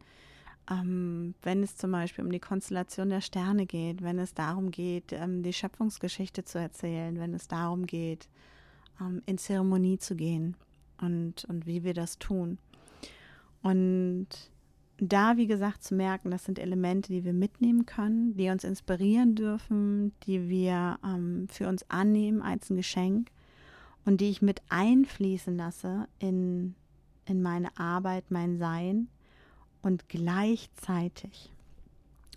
Ähm, 0.70 1.34
wenn 1.42 1.64
es 1.64 1.76
zum 1.76 1.90
Beispiel 1.90 2.24
um 2.24 2.30
die 2.30 2.38
Konstellation 2.38 3.10
der 3.10 3.22
Sterne 3.22 3.66
geht, 3.66 4.04
wenn 4.04 4.20
es 4.20 4.34
darum 4.34 4.70
geht, 4.70 5.12
ähm, 5.12 5.42
die 5.42 5.52
Schöpfungsgeschichte 5.52 6.44
zu 6.44 6.60
erzählen, 6.60 7.18
wenn 7.18 7.34
es 7.34 7.48
darum 7.48 7.84
geht, 7.84 8.28
ähm, 9.00 9.20
in 9.26 9.36
Zeremonie 9.36 9.98
zu 9.98 10.14
gehen 10.14 10.54
und, 11.00 11.44
und 11.46 11.66
wie 11.66 11.82
wir 11.82 11.92
das 11.92 12.20
tun. 12.20 12.56
Und 13.62 14.28
da, 15.00 15.36
wie 15.36 15.46
gesagt, 15.46 15.84
zu 15.84 15.94
merken, 15.94 16.30
das 16.30 16.44
sind 16.44 16.58
Elemente, 16.58 17.12
die 17.12 17.24
wir 17.24 17.32
mitnehmen 17.32 17.86
können, 17.86 18.36
die 18.36 18.50
uns 18.50 18.64
inspirieren 18.64 19.34
dürfen, 19.34 20.12
die 20.24 20.48
wir 20.48 20.98
ähm, 21.04 21.46
für 21.48 21.68
uns 21.68 21.88
annehmen 21.88 22.42
als 22.42 22.68
ein 22.68 22.76
Geschenk 22.76 23.30
und 24.04 24.20
die 24.20 24.28
ich 24.28 24.42
mit 24.42 24.60
einfließen 24.68 25.56
lasse 25.56 26.08
in, 26.18 26.74
in 27.26 27.42
meine 27.42 27.76
Arbeit, 27.78 28.30
mein 28.30 28.58
Sein 28.58 29.08
und 29.82 30.08
gleichzeitig, 30.08 31.52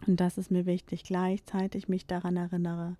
und 0.06 0.20
das 0.20 0.38
ist 0.38 0.52
mir 0.52 0.66
wichtig, 0.66 1.04
gleichzeitig 1.04 1.88
mich 1.88 2.06
daran 2.06 2.38
erinnere, 2.38 2.96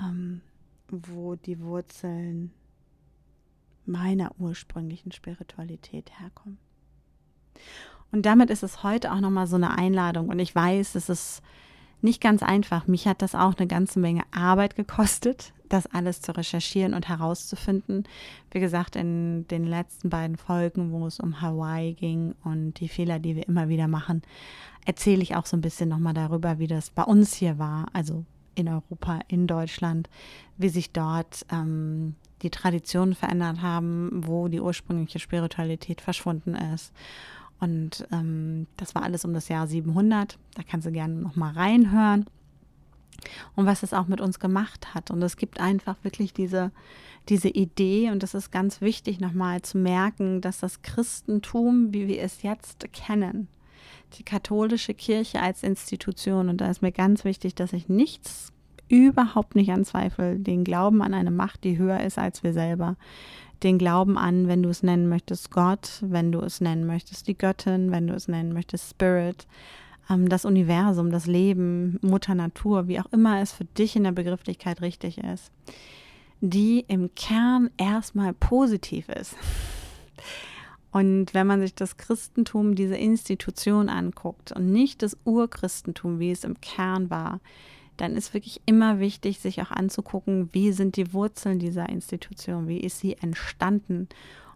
ähm, 0.00 0.40
wo 0.88 1.34
die 1.34 1.60
Wurzeln 1.60 2.52
meiner 3.84 4.32
ursprünglichen 4.38 5.12
Spiritualität 5.12 6.18
herkommen. 6.18 6.58
Und 8.12 8.26
damit 8.26 8.50
ist 8.50 8.62
es 8.62 8.82
heute 8.82 9.12
auch 9.12 9.20
nochmal 9.20 9.46
so 9.46 9.56
eine 9.56 9.76
Einladung. 9.76 10.28
Und 10.28 10.38
ich 10.38 10.54
weiß, 10.54 10.94
es 10.94 11.08
ist 11.08 11.42
nicht 12.02 12.20
ganz 12.20 12.42
einfach. 12.42 12.86
Mich 12.86 13.06
hat 13.06 13.22
das 13.22 13.34
auch 13.34 13.56
eine 13.56 13.66
ganze 13.66 14.00
Menge 14.00 14.22
Arbeit 14.32 14.74
gekostet, 14.74 15.52
das 15.68 15.86
alles 15.86 16.20
zu 16.20 16.36
recherchieren 16.36 16.94
und 16.94 17.08
herauszufinden. 17.08 18.04
Wie 18.50 18.60
gesagt, 18.60 18.96
in 18.96 19.46
den 19.48 19.64
letzten 19.64 20.10
beiden 20.10 20.36
Folgen, 20.36 20.92
wo 20.92 21.06
es 21.06 21.20
um 21.20 21.40
Hawaii 21.40 21.94
ging 21.94 22.34
und 22.42 22.74
die 22.80 22.88
Fehler, 22.88 23.18
die 23.18 23.36
wir 23.36 23.46
immer 23.46 23.68
wieder 23.68 23.86
machen, 23.86 24.22
erzähle 24.84 25.22
ich 25.22 25.36
auch 25.36 25.46
so 25.46 25.56
ein 25.56 25.60
bisschen 25.60 25.88
nochmal 25.88 26.14
darüber, 26.14 26.58
wie 26.58 26.66
das 26.66 26.90
bei 26.90 27.04
uns 27.04 27.34
hier 27.34 27.58
war, 27.58 27.86
also 27.92 28.24
in 28.56 28.68
Europa, 28.68 29.20
in 29.28 29.46
Deutschland, 29.46 30.08
wie 30.56 30.70
sich 30.70 30.90
dort 30.90 31.46
ähm, 31.52 32.16
die 32.42 32.50
Traditionen 32.50 33.14
verändert 33.14 33.62
haben, 33.62 34.10
wo 34.26 34.48
die 34.48 34.60
ursprüngliche 34.60 35.18
Spiritualität 35.18 36.00
verschwunden 36.00 36.54
ist 36.54 36.92
und 37.60 38.06
ähm, 38.10 38.66
das 38.76 38.94
war 38.94 39.02
alles 39.02 39.24
um 39.24 39.34
das 39.34 39.48
Jahr 39.48 39.66
700. 39.66 40.38
Da 40.54 40.62
kannst 40.62 40.86
du 40.86 40.92
gerne 40.92 41.14
noch 41.14 41.36
mal 41.36 41.52
reinhören. 41.52 42.26
Und 43.54 43.66
was 43.66 43.82
es 43.82 43.92
auch 43.92 44.06
mit 44.06 44.20
uns 44.22 44.40
gemacht 44.40 44.94
hat. 44.94 45.10
Und 45.10 45.22
es 45.22 45.36
gibt 45.36 45.60
einfach 45.60 45.96
wirklich 46.02 46.32
diese, 46.32 46.72
diese 47.28 47.48
Idee, 47.48 48.10
und 48.10 48.22
das 48.22 48.32
ist 48.32 48.50
ganz 48.50 48.80
wichtig 48.80 49.20
nochmal 49.20 49.60
zu 49.60 49.76
merken, 49.76 50.40
dass 50.40 50.60
das 50.60 50.80
Christentum, 50.80 51.92
wie 51.92 52.08
wir 52.08 52.22
es 52.22 52.42
jetzt 52.42 52.90
kennen, 52.94 53.48
die 54.14 54.22
katholische 54.22 54.94
Kirche 54.94 55.40
als 55.42 55.62
Institution, 55.62 56.48
und 56.48 56.62
da 56.62 56.70
ist 56.70 56.80
mir 56.80 56.92
ganz 56.92 57.24
wichtig, 57.24 57.54
dass 57.54 57.74
ich 57.74 57.90
nichts 57.90 58.52
überhaupt 58.90 59.54
nicht 59.54 59.70
anzweifle, 59.70 60.38
den 60.38 60.64
Glauben 60.64 61.00
an 61.00 61.14
eine 61.14 61.30
Macht, 61.30 61.64
die 61.64 61.78
höher 61.78 62.00
ist 62.00 62.18
als 62.18 62.42
wir 62.42 62.52
selber, 62.52 62.96
den 63.62 63.78
Glauben 63.78 64.18
an, 64.18 64.48
wenn 64.48 64.62
du 64.62 64.68
es 64.68 64.82
nennen 64.82 65.08
möchtest, 65.08 65.50
Gott, 65.50 66.02
wenn 66.02 66.32
du 66.32 66.40
es 66.40 66.60
nennen 66.60 66.86
möchtest, 66.86 67.28
die 67.28 67.38
Göttin, 67.38 67.92
wenn 67.92 68.06
du 68.06 68.14
es 68.14 68.28
nennen 68.28 68.52
möchtest, 68.52 68.90
Spirit, 68.90 69.46
ähm, 70.10 70.28
das 70.28 70.44
Universum, 70.44 71.10
das 71.10 71.26
Leben, 71.26 71.98
Mutter 72.02 72.34
Natur, 72.34 72.88
wie 72.88 73.00
auch 73.00 73.12
immer 73.12 73.40
es 73.40 73.52
für 73.52 73.64
dich 73.64 73.96
in 73.96 74.04
der 74.04 74.12
Begrifflichkeit 74.12 74.82
richtig 74.82 75.18
ist. 75.18 75.52
die 76.40 76.84
im 76.88 77.14
Kern 77.14 77.70
erstmal 77.76 78.32
positiv 78.32 79.08
ist. 79.10 79.36
Und 80.90 81.34
wenn 81.34 81.46
man 81.46 81.60
sich 81.60 81.74
das 81.74 81.96
Christentum, 81.98 82.74
diese 82.74 82.96
Institution 82.96 83.88
anguckt 83.88 84.50
und 84.52 84.72
nicht 84.72 85.02
das 85.02 85.16
Urchristentum, 85.24 86.18
wie 86.18 86.30
es 86.32 86.44
im 86.44 86.60
Kern 86.60 87.10
war, 87.10 87.40
dann 88.00 88.16
ist 88.16 88.32
wirklich 88.32 88.62
immer 88.64 88.98
wichtig, 88.98 89.40
sich 89.40 89.60
auch 89.60 89.70
anzugucken, 89.70 90.48
wie 90.52 90.72
sind 90.72 90.96
die 90.96 91.12
Wurzeln 91.12 91.58
dieser 91.58 91.88
Institution, 91.88 92.66
wie 92.66 92.80
ist 92.80 93.00
sie 93.00 93.16
entstanden. 93.18 94.08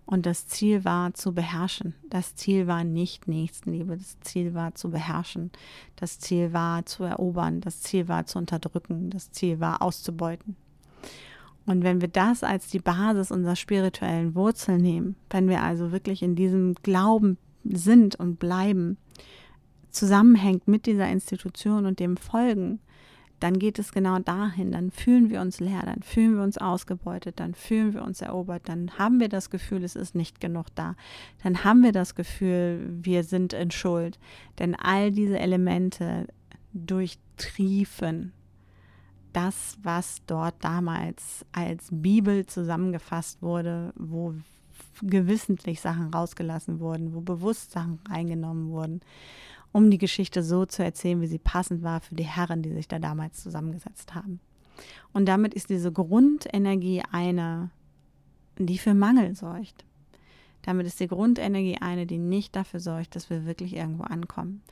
Und 0.06 0.26
das 0.26 0.46
Ziel 0.46 0.84
war 0.84 1.14
zu 1.14 1.32
beherrschen. 1.32 1.94
Das 2.08 2.34
Ziel 2.36 2.66
war 2.66 2.84
nicht 2.84 3.28
Nächstenliebe. 3.28 3.96
Das 3.96 4.18
Ziel 4.20 4.54
war 4.54 4.74
zu 4.74 4.90
beherrschen. 4.90 5.50
Das 5.96 6.18
Ziel 6.18 6.52
war 6.52 6.84
zu 6.86 7.04
erobern. 7.04 7.60
Das 7.60 7.80
Ziel 7.80 8.08
war 8.08 8.26
zu 8.26 8.38
unterdrücken. 8.38 9.10
Das 9.10 9.30
Ziel 9.30 9.60
war 9.60 9.82
auszubeuten. 9.82 10.56
Und 11.66 11.82
wenn 11.84 12.00
wir 12.00 12.08
das 12.08 12.44
als 12.44 12.68
die 12.68 12.80
Basis 12.80 13.30
unserer 13.30 13.56
spirituellen 13.56 14.34
Wurzel 14.34 14.78
nehmen, 14.78 15.16
wenn 15.30 15.48
wir 15.48 15.62
also 15.62 15.92
wirklich 15.92 16.22
in 16.22 16.34
diesem 16.34 16.74
Glauben 16.82 17.38
sind 17.64 18.14
und 18.16 18.38
bleiben, 18.38 18.98
zusammenhängt 19.90 20.68
mit 20.68 20.84
dieser 20.84 21.08
Institution 21.08 21.86
und 21.86 22.00
dem 22.00 22.18
Folgen, 22.18 22.80
dann 23.40 23.58
geht 23.58 23.78
es 23.78 23.92
genau 23.92 24.18
dahin, 24.18 24.72
dann 24.72 24.90
fühlen 24.90 25.30
wir 25.30 25.40
uns 25.40 25.60
leer, 25.60 25.82
dann 25.84 26.02
fühlen 26.02 26.36
wir 26.36 26.42
uns 26.42 26.58
ausgebeutet, 26.58 27.40
dann 27.40 27.54
fühlen 27.54 27.94
wir 27.94 28.02
uns 28.02 28.22
erobert, 28.22 28.68
dann 28.68 28.98
haben 28.98 29.20
wir 29.20 29.28
das 29.28 29.50
Gefühl, 29.50 29.84
es 29.84 29.96
ist 29.96 30.14
nicht 30.14 30.40
genug 30.40 30.66
da, 30.74 30.94
dann 31.42 31.64
haben 31.64 31.82
wir 31.82 31.92
das 31.92 32.14
Gefühl, 32.14 32.88
wir 33.02 33.24
sind 33.24 33.52
in 33.52 33.70
Schuld, 33.70 34.18
denn 34.58 34.74
all 34.74 35.10
diese 35.10 35.38
Elemente 35.38 36.26
durchtriefen 36.72 38.32
das, 39.34 39.76
was 39.82 40.22
dort 40.26 40.54
damals 40.60 41.44
als 41.52 41.88
Bibel 41.90 42.46
zusammengefasst 42.46 43.42
wurde, 43.42 43.92
wo 43.96 44.34
gewissentlich 45.02 45.80
Sachen 45.80 46.14
rausgelassen 46.14 46.80
wurden, 46.80 47.14
wo 47.14 47.20
bewusst 47.20 47.72
Sachen 47.72 47.98
reingenommen 48.08 48.70
wurden, 48.70 49.00
um 49.74 49.90
die 49.90 49.98
Geschichte 49.98 50.44
so 50.44 50.64
zu 50.66 50.84
erzählen, 50.84 51.20
wie 51.20 51.26
sie 51.26 51.40
passend 51.40 51.82
war 51.82 52.00
für 52.00 52.14
die 52.14 52.22
Herren, 52.22 52.62
die 52.62 52.72
sich 52.72 52.86
da 52.86 53.00
damals 53.00 53.42
zusammengesetzt 53.42 54.14
haben. 54.14 54.38
Und 55.12 55.26
damit 55.26 55.52
ist 55.52 55.68
diese 55.68 55.90
Grundenergie 55.90 57.02
eine, 57.10 57.70
die 58.56 58.78
für 58.78 58.94
Mangel 58.94 59.34
sorgt. 59.34 59.84
Damit 60.62 60.86
ist 60.86 61.00
die 61.00 61.08
Grundenergie 61.08 61.78
eine, 61.80 62.06
die 62.06 62.18
nicht 62.18 62.54
dafür 62.54 62.78
sorgt, 62.78 63.16
dass 63.16 63.30
wir 63.30 63.46
wirklich 63.46 63.74
irgendwo 63.74 64.04
ankommen. 64.04 64.62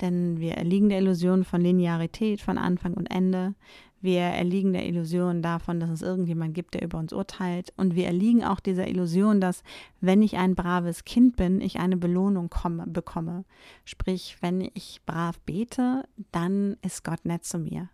Denn 0.00 0.40
wir 0.40 0.54
erliegen 0.54 0.88
der 0.88 0.98
Illusion 0.98 1.44
von 1.44 1.60
Linearität, 1.60 2.40
von 2.40 2.58
Anfang 2.58 2.94
und 2.94 3.06
Ende. 3.06 3.54
Wir 4.00 4.20
erliegen 4.20 4.72
der 4.72 4.86
Illusion 4.86 5.42
davon, 5.42 5.80
dass 5.80 5.90
es 5.90 6.02
irgendjemand 6.02 6.54
gibt, 6.54 6.74
der 6.74 6.82
über 6.82 6.98
uns 6.98 7.12
urteilt. 7.12 7.72
Und 7.76 7.94
wir 7.94 8.06
erliegen 8.06 8.44
auch 8.44 8.60
dieser 8.60 8.86
Illusion, 8.86 9.40
dass, 9.40 9.62
wenn 10.00 10.22
ich 10.22 10.36
ein 10.36 10.54
braves 10.54 11.04
Kind 11.04 11.36
bin, 11.36 11.60
ich 11.60 11.78
eine 11.78 11.96
Belohnung 11.96 12.50
komme, 12.50 12.86
bekomme. 12.86 13.44
Sprich, 13.84 14.36
wenn 14.40 14.70
ich 14.74 15.00
brav 15.06 15.40
bete, 15.40 16.04
dann 16.30 16.76
ist 16.82 17.04
Gott 17.04 17.24
nett 17.24 17.44
zu 17.44 17.58
mir. 17.58 17.88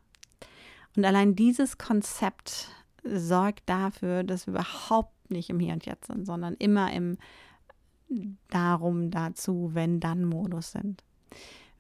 Und 0.97 1.05
allein 1.05 1.35
dieses 1.37 1.79
Konzept 1.79 2.69
sorgt 3.05 3.63
dafür, 3.67 4.25
dass 4.25 4.47
wir 4.47 4.55
überhaupt 4.55 5.31
nicht 5.31 5.51
im 5.51 5.61
Hier 5.61 5.73
und 5.73 5.87
Jetzt 5.87 6.09
sind, 6.09 6.27
sondern 6.27 6.55
immer 6.55 6.93
im 6.93 7.17
Darum, 8.51 9.11
dazu, 9.11 9.71
wenn 9.73 9.99
dann 9.99 10.25
Modus 10.25 10.73
sind. 10.73 11.03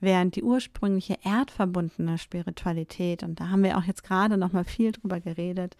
Während 0.02 0.34
die 0.34 0.42
ursprüngliche 0.42 1.16
erdverbundene 1.22 2.18
Spiritualität, 2.18 3.22
und 3.22 3.38
da 3.38 3.50
haben 3.50 3.62
wir 3.62 3.78
auch 3.78 3.84
jetzt 3.84 4.02
gerade 4.02 4.36
noch 4.36 4.52
mal 4.52 4.64
viel 4.64 4.90
drüber 4.90 5.20
geredet, 5.20 5.76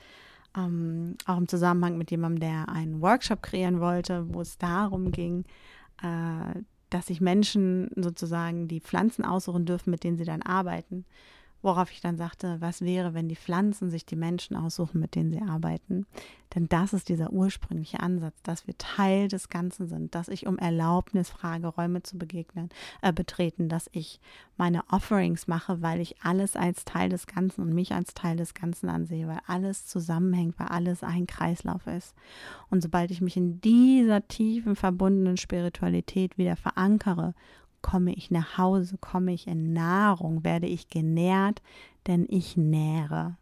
ähm, 0.57 1.17
auch 1.27 1.39
im 1.39 1.49
Zusammenhang 1.49 1.99
mit 1.99 2.13
jemandem, 2.13 2.39
der 2.39 2.69
einen 2.69 3.03
Workshop 3.03 3.43
kreieren 3.43 3.81
wollte, 3.81 4.33
wo 4.33 4.41
es 4.41 4.59
darum 4.59 5.11
ging, 5.11 5.45
äh, 6.03 6.61
dass 6.89 7.09
sich 7.09 7.21
Menschen 7.21 7.91
sozusagen 7.97 8.69
die 8.69 8.81
Pflanzen 8.81 9.25
aussuchen 9.25 9.67
dürfen, 9.67 9.91
mit 9.91 10.05
denen 10.05 10.19
sie 10.19 10.25
dann 10.25 10.43
arbeiten. 10.43 11.05
Worauf 11.63 11.93
ich 11.93 12.01
dann 12.01 12.17
sagte, 12.17 12.57
was 12.61 12.83
wäre, 12.83 13.15
wenn 13.15 13.29
die 13.29 13.37
Pflanzen 13.37 13.89
sich 13.89 14.05
die 14.05 14.17
Menschen 14.17 14.57
aussuchen, 14.57 15.01
mit 15.01 15.15
denen 15.15 15.31
sie 15.31 15.41
arbeiten? 15.41 16.07
Denn 16.55 16.69
das 16.69 16.93
ist 16.93 17.09
dieser 17.09 17.33
ursprüngliche 17.33 18.01
Ansatz, 18.01 18.35
dass 18.43 18.67
wir 18.67 18.77
Teil 18.77 19.29
des 19.29 19.49
Ganzen 19.49 19.87
sind, 19.87 20.15
dass 20.15 20.29
ich 20.29 20.47
um 20.47 20.59
Erlaubnis 20.59 21.31
frage, 21.31 21.69
Räume 21.69 22.03
zu 22.03 22.19
begegnen, 22.19 22.69
äh, 23.01 23.13
betreten, 23.13 23.69
dass 23.69 23.89
ich 23.93 24.21
meine 24.59 24.83
Offerings 24.91 25.47
mache, 25.47 25.81
weil 25.81 26.01
ich 26.01 26.21
alles 26.23 26.57
als 26.57 26.85
Teil 26.85 27.09
des 27.09 27.27
Ganzen 27.27 27.63
und 27.63 27.73
mich 27.73 27.93
als 27.93 28.13
Teil 28.13 28.37
des 28.37 28.53
Ganzen 28.55 28.91
ansehe, 28.91 29.29
weil 29.29 29.41
alles 29.47 29.87
zusammenhängt, 29.87 30.59
weil 30.59 30.69
alles 30.69 31.03
ein 31.03 31.27
Kreislauf 31.27 31.87
ist. 31.87 32.15
Und 32.71 32.83
sobald 32.83 33.11
ich 33.11 33.21
mich 33.21 33.37
in 33.37 33.61
dieser 33.61 34.27
tiefen 34.29 34.77
verbundenen 34.77 35.39
Spiritualität 35.39 36.37
wieder 36.37 36.57
verankere 36.57 37.35
komme 37.83 38.15
ich 38.15 38.31
nach 38.31 38.57
Hause, 38.59 38.97
komme 38.99 39.33
ich 39.33 39.47
in 39.47 39.73
Nahrung, 39.73 40.45
werde 40.45 40.67
ich 40.67 40.89
genährt, 40.89 41.61
denn 42.07 42.27
ich 42.29 42.57
nähre. 42.57 43.37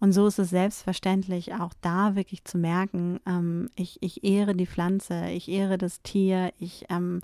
Und 0.00 0.12
so 0.12 0.26
ist 0.26 0.40
es 0.40 0.50
selbstverständlich 0.50 1.54
auch 1.54 1.74
da 1.80 2.16
wirklich 2.16 2.44
zu 2.44 2.58
merken, 2.58 3.20
ähm, 3.24 3.70
ich, 3.76 4.02
ich 4.02 4.24
ehre 4.24 4.56
die 4.56 4.66
Pflanze, 4.66 5.30
ich 5.30 5.48
ehre 5.48 5.78
das 5.78 6.02
Tier, 6.02 6.52
ich 6.58 6.86
ähm, 6.90 7.20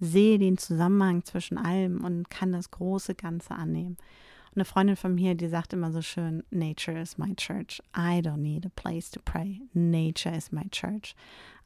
sehe 0.00 0.38
den 0.38 0.56
Zusammenhang 0.56 1.24
zwischen 1.24 1.58
allem 1.58 2.02
und 2.02 2.30
kann 2.30 2.52
das 2.52 2.70
große 2.70 3.14
Ganze 3.14 3.54
annehmen 3.54 3.98
eine 4.54 4.64
Freundin 4.64 4.96
von 4.96 5.14
mir, 5.14 5.34
die 5.34 5.48
sagt 5.48 5.72
immer 5.72 5.92
so 5.92 6.02
schön, 6.02 6.42
Nature 6.50 7.00
is 7.00 7.16
my 7.16 7.34
church. 7.34 7.80
I 7.96 8.20
don't 8.20 8.38
need 8.38 8.66
a 8.66 8.70
place 8.70 9.10
to 9.10 9.20
pray. 9.24 9.62
Nature 9.72 10.34
is 10.34 10.52
my 10.52 10.68
church. 10.70 11.14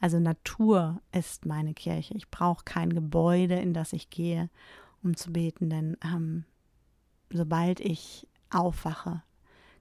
Also 0.00 0.20
Natur 0.20 1.00
ist 1.12 1.46
meine 1.46 1.74
Kirche. 1.74 2.14
Ich 2.14 2.30
brauche 2.30 2.64
kein 2.64 2.90
Gebäude, 2.92 3.56
in 3.56 3.74
das 3.74 3.92
ich 3.92 4.10
gehe, 4.10 4.50
um 5.02 5.16
zu 5.16 5.32
beten, 5.32 5.70
denn 5.70 5.96
ähm, 6.04 6.44
sobald 7.30 7.80
ich 7.80 8.28
aufwache, 8.50 9.22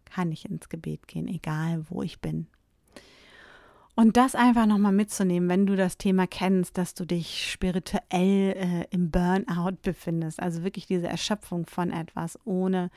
kann 0.06 0.32
ich 0.32 0.46
ins 0.46 0.70
Gebet 0.70 1.08
gehen, 1.08 1.28
egal 1.28 1.86
wo 1.90 2.02
ich 2.02 2.22
bin. 2.22 2.48
Und 3.96 4.18
das 4.18 4.36
einfach 4.36 4.66
nochmal 4.66 4.92
mitzunehmen, 4.92 5.48
wenn 5.48 5.66
du 5.66 5.78
das 5.78 5.98
Thema 5.98 6.28
kennst, 6.28 6.78
dass 6.78 6.94
du 6.94 7.06
dich 7.06 7.50
spirituell 7.50 8.52
äh, 8.52 8.86
im 8.90 9.10
Burnout 9.10 9.78
befindest, 9.84 10.42
also 10.42 10.64
wirklich 10.64 10.86
diese 10.86 11.08
Erschöpfung 11.08 11.66
von 11.66 11.92
etwas, 11.92 12.38
ohne 12.44 12.92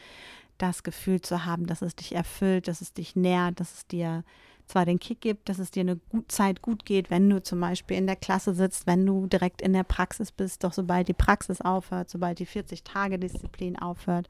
das 0.59 0.83
Gefühl 0.83 1.21
zu 1.21 1.45
haben, 1.45 1.67
dass 1.67 1.83
es 1.83 1.95
dich 1.95 2.17
erfüllt, 2.17 2.67
dass 2.67 2.81
es 2.81 2.93
dich 2.93 3.15
nährt, 3.15 3.61
dass 3.61 3.75
es 3.75 3.87
dir 3.87 4.25
zwar 4.69 4.85
den 4.85 5.01
Kick 5.01 5.21
gibt, 5.23 5.49
dass 5.49 5.59
es 5.59 5.71
dir 5.71 5.81
eine 5.81 5.97
gut 5.97 6.31
Zeit 6.31 6.61
gut 6.61 6.85
geht, 6.85 7.11
wenn 7.11 7.29
du 7.29 7.43
zum 7.43 7.61
Beispiel 7.61 7.97
in 7.97 8.07
der 8.07 8.17
Klasse 8.17 8.55
sitzt, 8.55 8.87
wenn 8.87 9.05
du 9.05 9.27
direkt 9.27 9.63
in 9.63 9.73
der 9.73 9.83
Praxis 9.83 10.31
bist, 10.31 10.63
doch 10.63 10.73
sobald 10.73 11.09
die 11.09 11.15
Praxis 11.15 11.61
aufhört, 11.61 12.11
sobald 12.11 12.39
die 12.39 12.47
40-Tage-Disziplin 12.47 13.79
aufhört, 13.79 14.29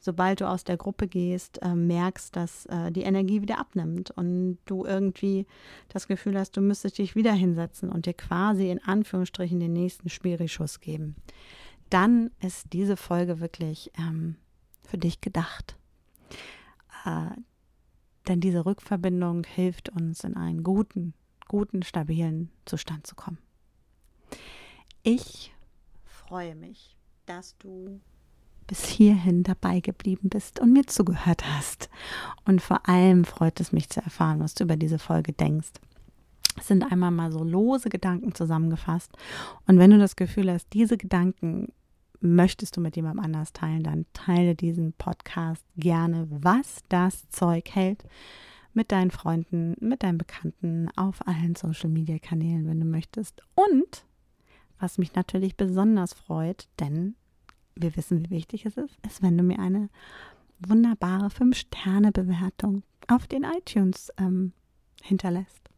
sobald 0.00 0.40
du 0.40 0.48
aus 0.48 0.64
der 0.64 0.76
Gruppe 0.76 1.06
gehst, 1.06 1.62
äh, 1.62 1.74
merkst, 1.74 2.34
dass 2.34 2.66
äh, 2.66 2.90
die 2.90 3.02
Energie 3.02 3.42
wieder 3.42 3.58
abnimmt 3.58 4.10
und 4.10 4.58
du 4.66 4.84
irgendwie 4.84 5.46
das 5.88 6.08
Gefühl 6.08 6.36
hast, 6.36 6.56
du 6.56 6.60
müsstest 6.60 6.98
dich 6.98 7.14
wieder 7.14 7.32
hinsetzen 7.32 7.90
und 7.90 8.06
dir 8.06 8.14
quasi 8.14 8.70
in 8.70 8.82
Anführungsstrichen 8.82 9.60
den 9.60 9.72
nächsten 9.72 10.08
Spirischuss 10.08 10.80
geben. 10.80 11.14
Dann 11.90 12.32
ist 12.40 12.72
diese 12.72 12.96
Folge 12.96 13.38
wirklich 13.38 13.92
ähm, 13.96 14.36
für 14.82 14.98
dich 14.98 15.20
gedacht. 15.20 15.76
Äh, 17.04 17.30
denn 18.28 18.40
diese 18.40 18.66
Rückverbindung 18.66 19.44
hilft 19.44 19.88
uns 19.88 20.24
in 20.24 20.36
einen 20.36 20.62
guten, 20.62 21.14
guten, 21.48 21.82
stabilen 21.82 22.50
Zustand 22.64 23.06
zu 23.06 23.14
kommen. 23.14 23.38
Ich 25.02 25.54
freue 26.04 26.54
mich, 26.54 26.96
dass 27.26 27.56
du 27.58 28.00
bis 28.66 28.84
hierhin 28.86 29.44
dabei 29.44 29.80
geblieben 29.80 30.28
bist 30.28 30.58
und 30.60 30.72
mir 30.72 30.86
zugehört 30.86 31.44
hast. 31.46 31.88
Und 32.44 32.60
vor 32.60 32.88
allem 32.88 33.24
freut 33.24 33.60
es 33.60 33.72
mich 33.72 33.88
zu 33.88 34.00
erfahren, 34.02 34.40
was 34.40 34.54
du 34.54 34.64
über 34.64 34.76
diese 34.76 34.98
Folge 34.98 35.32
denkst. 35.32 35.72
Es 36.58 36.68
sind 36.68 36.90
einmal 36.90 37.10
mal 37.10 37.30
so 37.30 37.44
lose 37.44 37.88
Gedanken 37.88 38.34
zusammengefasst. 38.34 39.12
Und 39.66 39.78
wenn 39.78 39.90
du 39.90 39.98
das 39.98 40.16
Gefühl 40.16 40.50
hast, 40.50 40.72
diese 40.72 40.96
Gedanken 40.96 41.68
möchtest 42.20 42.76
du 42.76 42.80
mit 42.80 42.96
jemandem 42.96 43.24
anders 43.24 43.52
teilen, 43.52 43.82
dann 43.82 44.06
teile 44.12 44.54
diesen 44.54 44.92
Podcast 44.92 45.64
gerne, 45.76 46.26
was 46.30 46.82
das 46.88 47.28
Zeug 47.28 47.70
hält, 47.74 48.04
mit 48.72 48.92
deinen 48.92 49.10
Freunden, 49.10 49.74
mit 49.80 50.02
deinen 50.02 50.18
Bekannten, 50.18 50.88
auf 50.96 51.26
allen 51.26 51.54
Social-Media-Kanälen, 51.54 52.68
wenn 52.68 52.80
du 52.80 52.86
möchtest. 52.86 53.42
Und 53.54 54.04
was 54.78 54.98
mich 54.98 55.14
natürlich 55.14 55.56
besonders 55.56 56.12
freut, 56.12 56.68
denn 56.78 57.16
wir 57.74 57.96
wissen, 57.96 58.24
wie 58.24 58.30
wichtig 58.30 58.66
es 58.66 58.76
ist, 58.76 58.96
ist, 59.06 59.22
wenn 59.22 59.36
du 59.38 59.44
mir 59.44 59.58
eine 59.58 59.88
wunderbare 60.60 61.28
5-Sterne-Bewertung 61.28 62.82
auf 63.08 63.26
den 63.26 63.44
iTunes 63.44 64.12
ähm, 64.18 64.52
hinterlässt. 65.02 65.70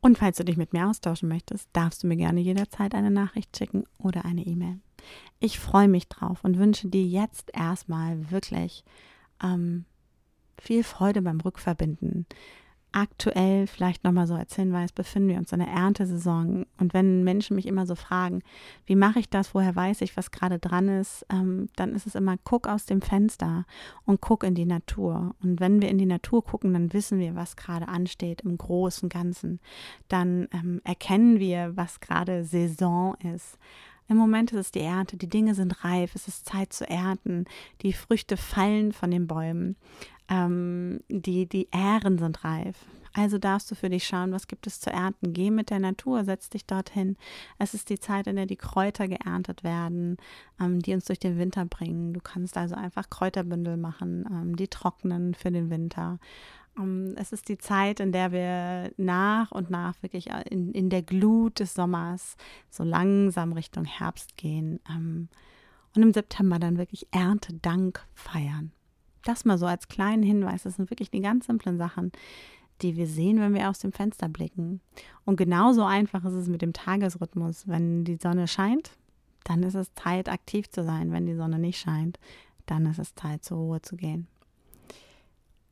Und 0.00 0.18
falls 0.18 0.36
du 0.36 0.44
dich 0.44 0.56
mit 0.56 0.72
mir 0.72 0.88
austauschen 0.88 1.28
möchtest, 1.28 1.68
darfst 1.72 2.02
du 2.02 2.06
mir 2.06 2.16
gerne 2.16 2.40
jederzeit 2.40 2.94
eine 2.94 3.10
Nachricht 3.10 3.56
schicken 3.56 3.84
oder 3.98 4.24
eine 4.24 4.42
E-Mail. 4.42 4.78
Ich 5.40 5.58
freue 5.58 5.88
mich 5.88 6.08
drauf 6.08 6.44
und 6.44 6.58
wünsche 6.58 6.88
dir 6.88 7.04
jetzt 7.04 7.50
erstmal 7.52 8.30
wirklich 8.30 8.84
ähm, 9.42 9.84
viel 10.60 10.84
Freude 10.84 11.22
beim 11.22 11.40
Rückverbinden. 11.40 12.26
Aktuell, 12.92 13.66
vielleicht 13.66 14.02
nochmal 14.02 14.26
so 14.26 14.34
als 14.34 14.56
Hinweis, 14.56 14.92
befinden 14.92 15.28
wir 15.28 15.36
uns 15.36 15.52
in 15.52 15.58
der 15.58 15.68
Erntesaison. 15.68 16.64
Und 16.78 16.94
wenn 16.94 17.22
Menschen 17.22 17.54
mich 17.56 17.66
immer 17.66 17.86
so 17.86 17.94
fragen, 17.94 18.42
wie 18.86 18.96
mache 18.96 19.18
ich 19.18 19.28
das, 19.28 19.54
woher 19.54 19.76
weiß 19.76 20.00
ich, 20.00 20.16
was 20.16 20.30
gerade 20.30 20.58
dran 20.58 20.88
ist, 20.88 21.26
ähm, 21.30 21.68
dann 21.76 21.94
ist 21.94 22.06
es 22.06 22.14
immer, 22.14 22.36
guck 22.44 22.66
aus 22.66 22.86
dem 22.86 23.02
Fenster 23.02 23.66
und 24.06 24.22
guck 24.22 24.42
in 24.42 24.54
die 24.54 24.64
Natur. 24.64 25.34
Und 25.42 25.60
wenn 25.60 25.82
wir 25.82 25.90
in 25.90 25.98
die 25.98 26.06
Natur 26.06 26.42
gucken, 26.42 26.72
dann 26.72 26.92
wissen 26.94 27.18
wir, 27.18 27.34
was 27.34 27.56
gerade 27.56 27.88
ansteht 27.88 28.40
im 28.40 28.56
großen 28.56 29.10
Ganzen. 29.10 29.60
Dann 30.08 30.48
ähm, 30.52 30.80
erkennen 30.84 31.38
wir, 31.38 31.76
was 31.76 32.00
gerade 32.00 32.44
Saison 32.44 33.16
ist. 33.34 33.58
Im 34.08 34.16
Moment 34.16 34.52
ist 34.52 34.58
es 34.58 34.70
die 34.72 34.80
Ernte, 34.80 35.18
die 35.18 35.28
Dinge 35.28 35.54
sind 35.54 35.84
reif, 35.84 36.14
es 36.14 36.28
ist 36.28 36.46
Zeit 36.46 36.72
zu 36.72 36.88
ernten, 36.88 37.44
die 37.82 37.92
Früchte 37.92 38.38
fallen 38.38 38.92
von 38.92 39.10
den 39.10 39.26
Bäumen, 39.26 39.76
ähm, 40.28 41.00
die, 41.08 41.46
die 41.46 41.68
Ähren 41.72 42.18
sind 42.18 42.44
reif. 42.44 42.76
Also 43.14 43.38
darfst 43.38 43.70
du 43.70 43.74
für 43.74 43.88
dich 43.88 44.06
schauen, 44.06 44.32
was 44.32 44.46
gibt 44.46 44.66
es 44.66 44.80
zu 44.80 44.90
ernten. 44.90 45.32
Geh 45.32 45.50
mit 45.50 45.70
der 45.70 45.80
Natur, 45.80 46.24
setz 46.24 46.50
dich 46.50 46.66
dorthin. 46.66 47.16
Es 47.58 47.74
ist 47.74 47.90
die 47.90 47.98
Zeit, 47.98 48.26
in 48.26 48.36
der 48.36 48.46
die 48.46 48.56
Kräuter 48.56 49.08
geerntet 49.08 49.64
werden, 49.64 50.18
ähm, 50.60 50.80
die 50.80 50.94
uns 50.94 51.06
durch 51.06 51.18
den 51.18 51.38
Winter 51.38 51.64
bringen. 51.64 52.12
Du 52.12 52.20
kannst 52.20 52.56
also 52.56 52.74
einfach 52.74 53.10
Kräuterbündel 53.10 53.76
machen, 53.76 54.24
ähm, 54.30 54.56
die 54.56 54.68
trocknen 54.68 55.34
für 55.34 55.50
den 55.50 55.70
Winter. 55.70 56.18
Ähm, 56.78 57.14
es 57.16 57.32
ist 57.32 57.48
die 57.48 57.58
Zeit, 57.58 58.00
in 58.00 58.12
der 58.12 58.32
wir 58.32 58.92
nach 58.96 59.50
und 59.50 59.70
nach 59.70 60.00
wirklich 60.02 60.30
äh, 60.30 60.42
in, 60.50 60.72
in 60.72 60.90
der 60.90 61.02
Glut 61.02 61.60
des 61.60 61.74
Sommers 61.74 62.36
so 62.70 62.84
langsam 62.84 63.52
Richtung 63.52 63.84
Herbst 63.84 64.36
gehen 64.36 64.80
ähm, 64.88 65.28
und 65.96 66.02
im 66.02 66.12
September 66.12 66.58
dann 66.58 66.78
wirklich 66.78 67.08
Erntedank 67.10 68.06
feiern. 68.14 68.72
Das 69.28 69.44
mal 69.44 69.58
so 69.58 69.66
als 69.66 69.88
kleinen 69.88 70.22
Hinweis. 70.22 70.62
Das 70.62 70.76
sind 70.76 70.88
wirklich 70.88 71.10
die 71.10 71.20
ganz 71.20 71.44
simplen 71.44 71.76
Sachen, 71.76 72.12
die 72.80 72.96
wir 72.96 73.06
sehen, 73.06 73.40
wenn 73.40 73.52
wir 73.52 73.68
aus 73.68 73.78
dem 73.78 73.92
Fenster 73.92 74.26
blicken. 74.26 74.80
Und 75.26 75.36
genauso 75.36 75.84
einfach 75.84 76.24
ist 76.24 76.32
es 76.32 76.48
mit 76.48 76.62
dem 76.62 76.72
Tagesrhythmus. 76.72 77.68
Wenn 77.68 78.04
die 78.04 78.16
Sonne 78.16 78.48
scheint, 78.48 78.92
dann 79.44 79.62
ist 79.62 79.74
es 79.74 79.92
Zeit, 79.92 80.30
aktiv 80.30 80.70
zu 80.70 80.82
sein. 80.82 81.12
Wenn 81.12 81.26
die 81.26 81.34
Sonne 81.34 81.58
nicht 81.58 81.78
scheint, 81.78 82.18
dann 82.64 82.86
ist 82.86 82.98
es 82.98 83.14
Zeit, 83.16 83.44
zur 83.44 83.58
Ruhe 83.58 83.82
zu 83.82 83.96
gehen. 83.96 84.28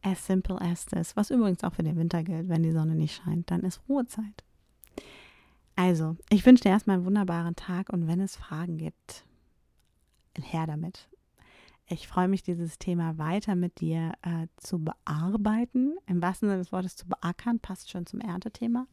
As 0.03 0.27
simple 0.27 0.61
as 0.61 0.85
this. 0.85 1.17
Was 1.17 1.31
übrigens 1.31 1.65
auch 1.65 1.73
für 1.73 1.83
den 1.83 1.97
Winter 1.97 2.23
gilt. 2.25 2.51
Wenn 2.51 2.63
die 2.63 2.73
Sonne 2.73 2.95
nicht 2.95 3.23
scheint, 3.23 3.51
dann 3.51 3.63
ist 3.63 3.81
Ruhezeit. 3.89 4.45
Also, 5.77 6.19
ich 6.29 6.45
wünsche 6.45 6.65
dir 6.65 6.73
erstmal 6.73 6.97
einen 6.97 7.07
wunderbaren 7.07 7.57
Tag 7.57 7.89
und 7.89 8.07
wenn 8.07 8.21
es 8.21 8.37
Fragen 8.37 8.77
gibt, 8.77 9.25
her 10.39 10.67
damit. 10.67 11.09
Ich 11.89 12.09
freue 12.09 12.27
mich, 12.27 12.43
dieses 12.43 12.79
Thema 12.79 13.17
weiter 13.17 13.55
mit 13.55 13.81
dir 13.81 14.13
äh, 14.23 14.49
zu 14.57 14.81
bearbeiten. 14.81 15.97
Im 16.07 16.21
wahrsten 16.21 16.49
Sinne 16.49 16.61
des 16.61 16.73
Wortes 16.73 16.97
zu 16.97 17.07
beackern, 17.07 17.61
passt 17.61 17.91
schon 17.91 18.07
zum 18.07 18.21
Erntethema. 18.21 18.89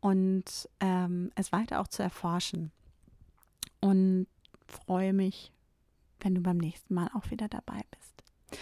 Und 0.00 0.68
ähm, 0.80 1.30
es 1.34 1.50
weiter 1.52 1.80
auch 1.80 1.88
zu 1.88 2.02
erforschen. 2.02 2.72
Und 3.80 4.26
freue 4.66 5.14
mich, 5.14 5.52
wenn 6.20 6.34
du 6.34 6.42
beim 6.42 6.58
nächsten 6.58 6.92
Mal 6.92 7.08
auch 7.14 7.30
wieder 7.30 7.48
dabei 7.48 7.80
bist. 7.90 8.60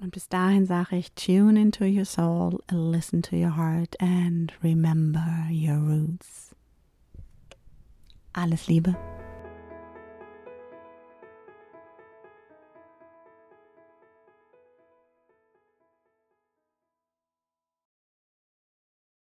Und 0.00 0.10
bis 0.10 0.28
dahin 0.28 0.66
sage 0.66 0.96
ich, 0.96 1.12
tune 1.12 1.60
into 1.60 1.84
your 1.84 2.04
soul, 2.04 2.60
listen 2.72 3.22
to 3.22 3.36
your 3.36 3.56
heart 3.56 3.94
and 4.00 4.52
remember 4.62 5.46
your 5.48 5.76
roots. 5.76 6.56
Alles 8.32 8.66
Liebe. 8.66 8.96